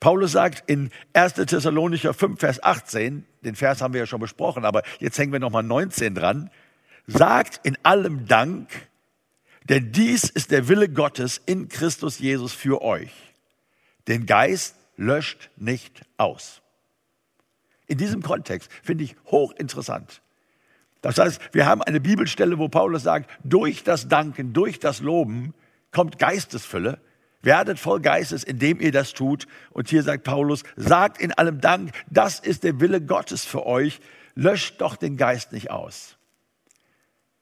Paulus 0.00 0.32
sagt 0.32 0.68
in 0.70 0.90
1. 1.12 1.34
Thessalonicher 1.34 2.14
5, 2.14 2.38
Vers 2.38 2.62
18, 2.62 3.26
den 3.42 3.54
Vers 3.54 3.80
haben 3.80 3.94
wir 3.94 4.00
ja 4.00 4.06
schon 4.06 4.20
besprochen, 4.20 4.64
aber 4.64 4.82
jetzt 4.98 5.18
hängen 5.18 5.32
wir 5.32 5.40
nochmal 5.40 5.62
19 5.62 6.14
dran, 6.14 6.50
sagt 7.06 7.60
in 7.64 7.76
allem 7.82 8.26
Dank, 8.26 8.68
denn 9.68 9.92
dies 9.92 10.24
ist 10.24 10.50
der 10.50 10.68
Wille 10.68 10.88
Gottes 10.88 11.40
in 11.44 11.68
Christus 11.68 12.18
Jesus 12.18 12.52
für 12.54 12.80
euch. 12.80 13.12
Den 14.06 14.24
Geist 14.24 14.76
löscht 14.96 15.50
nicht 15.56 16.02
aus. 16.16 16.62
In 17.88 17.98
diesem 17.98 18.22
Kontext 18.22 18.70
finde 18.82 19.04
ich 19.04 19.16
hochinteressant. 19.26 20.22
Das 21.00 21.18
heißt, 21.18 21.40
wir 21.52 21.66
haben 21.66 21.82
eine 21.82 22.00
Bibelstelle, 22.00 22.58
wo 22.58 22.68
Paulus 22.68 23.02
sagt, 23.02 23.30
durch 23.44 23.82
das 23.82 24.08
Danken, 24.08 24.52
durch 24.52 24.78
das 24.78 25.00
Loben 25.00 25.54
kommt 25.90 26.18
Geistesfülle. 26.18 27.00
Werdet 27.40 27.78
voll 27.78 28.00
Geistes, 28.00 28.44
indem 28.44 28.80
ihr 28.80 28.92
das 28.92 29.12
tut. 29.12 29.46
Und 29.70 29.88
hier 29.88 30.02
sagt 30.02 30.24
Paulus, 30.24 30.64
sagt 30.76 31.20
in 31.20 31.32
allem 31.32 31.60
Dank, 31.60 31.92
das 32.10 32.40
ist 32.40 32.64
der 32.64 32.80
Wille 32.80 33.00
Gottes 33.00 33.44
für 33.44 33.64
euch. 33.64 34.00
Löscht 34.34 34.80
doch 34.80 34.96
den 34.96 35.16
Geist 35.16 35.52
nicht 35.52 35.70
aus. 35.70 36.16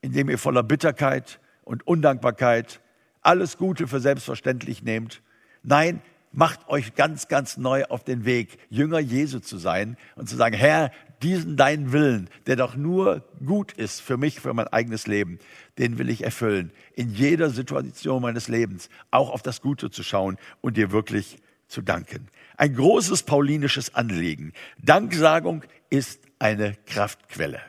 Indem 0.02 0.28
ihr 0.28 0.38
voller 0.38 0.62
Bitterkeit 0.62 1.40
und 1.64 1.87
Undankbarkeit 1.87 2.80
alles 3.22 3.56
Gute 3.56 3.88
für 3.88 4.00
selbstverständlich 4.00 4.82
nehmt. 4.82 5.22
Nein, 5.62 6.00
macht 6.37 6.68
euch 6.68 6.94
ganz, 6.94 7.29
ganz 7.29 7.57
neu 7.57 7.85
auf 7.87 8.05
den 8.05 8.25
Weg, 8.25 8.59
Jünger 8.68 9.01
Jesu 9.01 9.40
zu 9.40 9.57
sein 9.59 9.96
und 10.14 10.29
zu 10.29 10.37
sagen, 10.37 10.55
Herr, 10.55 10.92
diesen 11.22 11.57
deinen 11.57 11.92
Willen, 11.92 12.29
der 12.46 12.57
doch 12.57 12.77
nur 12.77 13.25
gut 13.44 13.72
ist 13.72 14.03
für 14.03 14.18
mich, 14.18 14.40
für 14.40 14.53
mein 14.53 14.68
eigenes 14.68 15.07
Leben, 15.07 15.38
den 15.79 15.99
will 15.99 16.11
ich 16.11 16.22
erfüllen. 16.22 16.72
In 16.94 17.12
jeder 17.12 17.49
Situation 17.49 18.22
meines 18.22 18.49
Lebens 18.49 18.90
auch 19.11 19.31
auf 19.31 19.42
das 19.42 19.62
Gute 19.62 19.90
zu 19.90 20.03
schauen 20.03 20.37
und 20.61 20.77
dir 20.77 20.92
wirklich 20.92 21.38
zu 21.68 21.81
danken. 21.81 22.29
Ein 22.59 22.75
großes 22.75 23.22
paulinisches 23.22 23.94
Anliegen. 23.94 24.53
Danksagung 24.79 25.64
ist 25.88 26.20
eine 26.38 26.77
Kraftquelle. 26.85 27.61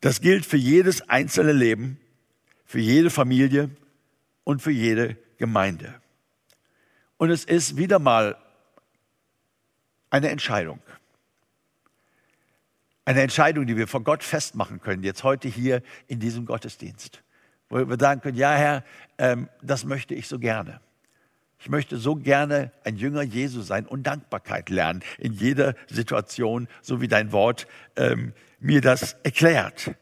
Das 0.00 0.20
gilt 0.20 0.44
für 0.44 0.56
jedes 0.56 1.08
einzelne 1.08 1.52
Leben, 1.52 1.98
für 2.64 2.80
jede 2.80 3.10
Familie 3.10 3.70
und 4.42 4.62
für 4.62 4.72
jede 4.72 5.16
Gemeinde. 5.38 5.94
Und 7.18 7.30
es 7.30 7.44
ist 7.44 7.76
wieder 7.76 7.98
mal 7.98 8.36
eine 10.10 10.28
Entscheidung. 10.30 10.80
Eine 13.04 13.22
Entscheidung, 13.22 13.66
die 13.66 13.76
wir 13.76 13.86
vor 13.86 14.02
Gott 14.02 14.24
festmachen 14.24 14.80
können, 14.80 15.02
jetzt 15.02 15.22
heute 15.22 15.48
hier 15.48 15.82
in 16.08 16.18
diesem 16.18 16.44
Gottesdienst. 16.44 17.22
Wo 17.68 17.76
wir 17.88 17.98
sagen 17.98 18.20
können, 18.20 18.36
ja 18.36 18.52
Herr, 18.54 18.84
ähm, 19.18 19.48
das 19.62 19.84
möchte 19.84 20.14
ich 20.14 20.28
so 20.28 20.38
gerne. 20.38 20.80
Ich 21.58 21.68
möchte 21.68 21.96
so 21.96 22.16
gerne 22.16 22.72
ein 22.84 22.96
Jünger 22.96 23.22
Jesu 23.22 23.62
sein 23.62 23.86
und 23.86 24.02
Dankbarkeit 24.02 24.68
lernen 24.68 25.02
in 25.18 25.32
jeder 25.32 25.74
Situation, 25.88 26.68
so 26.82 27.00
wie 27.00 27.08
dein 27.08 27.32
Wort 27.32 27.66
ähm, 27.96 28.34
mir 28.60 28.80
das 28.80 29.14
erklärt. 29.22 29.94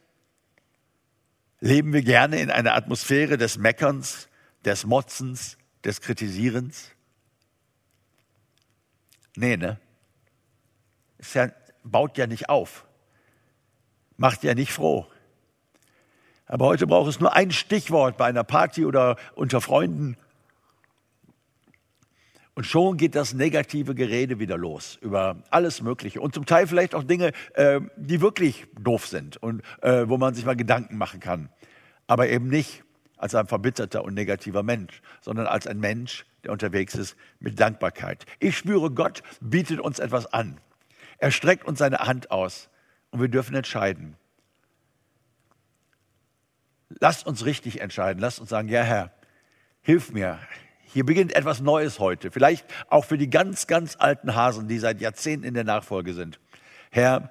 Leben 1.60 1.92
wir 1.92 2.02
gerne 2.02 2.40
in 2.40 2.50
einer 2.50 2.74
Atmosphäre 2.74 3.38
des 3.38 3.56
Meckerns, 3.56 4.28
des 4.64 4.84
Motzens, 4.84 5.56
des 5.84 6.00
Kritisierens? 6.00 6.93
Nee, 9.36 9.56
ne? 9.56 9.78
Es 11.18 11.34
ja, 11.34 11.48
baut 11.82 12.18
ja 12.18 12.26
nicht 12.26 12.48
auf. 12.48 12.86
Macht 14.16 14.44
ja 14.44 14.54
nicht 14.54 14.72
froh. 14.72 15.06
Aber 16.46 16.66
heute 16.66 16.86
braucht 16.86 17.08
es 17.08 17.20
nur 17.20 17.34
ein 17.34 17.50
Stichwort 17.50 18.16
bei 18.16 18.26
einer 18.26 18.44
Party 18.44 18.84
oder 18.84 19.16
unter 19.34 19.60
Freunden. 19.60 20.16
Und 22.54 22.64
schon 22.64 22.96
geht 22.96 23.16
das 23.16 23.34
negative 23.34 23.94
Gerede 23.96 24.38
wieder 24.38 24.56
los 24.56 24.98
über 25.00 25.42
alles 25.50 25.82
Mögliche. 25.82 26.20
Und 26.20 26.34
zum 26.34 26.46
Teil 26.46 26.68
vielleicht 26.68 26.94
auch 26.94 27.02
Dinge, 27.02 27.32
äh, 27.54 27.80
die 27.96 28.20
wirklich 28.20 28.66
doof 28.78 29.06
sind 29.08 29.36
und 29.38 29.62
äh, 29.82 30.08
wo 30.08 30.18
man 30.18 30.34
sich 30.34 30.44
mal 30.44 30.54
Gedanken 30.54 30.96
machen 30.96 31.18
kann. 31.18 31.48
Aber 32.06 32.28
eben 32.28 32.48
nicht 32.48 32.84
als 33.16 33.34
ein 33.34 33.48
verbitterter 33.48 34.04
und 34.04 34.14
negativer 34.14 34.62
Mensch, 34.62 35.00
sondern 35.20 35.46
als 35.46 35.66
ein 35.66 35.80
Mensch, 35.80 36.26
der 36.44 36.52
unterwegs 36.52 36.94
ist 36.94 37.16
mit 37.40 37.58
Dankbarkeit. 37.60 38.26
Ich 38.38 38.56
spüre, 38.56 38.90
Gott 38.90 39.22
bietet 39.40 39.80
uns 39.80 39.98
etwas 39.98 40.32
an. 40.32 40.60
Er 41.18 41.30
streckt 41.30 41.66
uns 41.66 41.78
seine 41.78 41.98
Hand 41.98 42.30
aus 42.30 42.68
und 43.10 43.20
wir 43.20 43.28
dürfen 43.28 43.54
entscheiden. 43.54 44.16
Lasst 47.00 47.26
uns 47.26 47.44
richtig 47.44 47.80
entscheiden. 47.80 48.20
Lasst 48.20 48.40
uns 48.40 48.50
sagen, 48.50 48.68
ja 48.68 48.82
Herr, 48.82 49.12
hilf 49.82 50.12
mir. 50.12 50.38
Hier 50.84 51.04
beginnt 51.04 51.34
etwas 51.34 51.60
Neues 51.60 51.98
heute. 51.98 52.30
Vielleicht 52.30 52.66
auch 52.88 53.04
für 53.04 53.18
die 53.18 53.30
ganz, 53.30 53.66
ganz 53.66 53.96
alten 53.98 54.34
Hasen, 54.34 54.68
die 54.68 54.78
seit 54.78 55.00
Jahrzehnten 55.00 55.46
in 55.46 55.54
der 55.54 55.64
Nachfolge 55.64 56.14
sind. 56.14 56.38
Herr, 56.90 57.30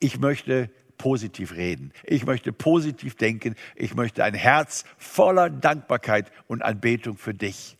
ich 0.00 0.18
möchte 0.18 0.70
positiv 0.98 1.52
reden. 1.52 1.92
Ich 2.02 2.26
möchte 2.26 2.52
positiv 2.52 3.16
denken. 3.16 3.54
Ich 3.76 3.94
möchte 3.94 4.24
ein 4.24 4.34
Herz 4.34 4.84
voller 4.98 5.50
Dankbarkeit 5.50 6.30
und 6.46 6.62
Anbetung 6.62 7.16
für 7.16 7.34
dich. 7.34 7.76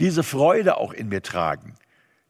Diese 0.00 0.22
Freude 0.22 0.78
auch 0.78 0.92
in 0.92 1.08
mir 1.08 1.22
tragen, 1.22 1.76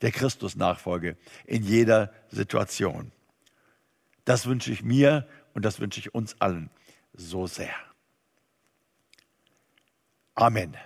der 0.03 0.11
Christus-Nachfolge 0.11 1.17
in 1.45 1.63
jeder 1.63 2.13
Situation. 2.31 3.13
Das 4.25 4.47
wünsche 4.47 4.73
ich 4.73 4.83
mir 4.83 5.27
und 5.55 5.65
das 5.65 5.81
wünsche 5.81 6.01
ich 6.01 6.15
uns 6.15 6.41
allen 6.41 6.71
so 7.15 7.47
sehr. 7.47 7.75
Amen. 10.35 10.77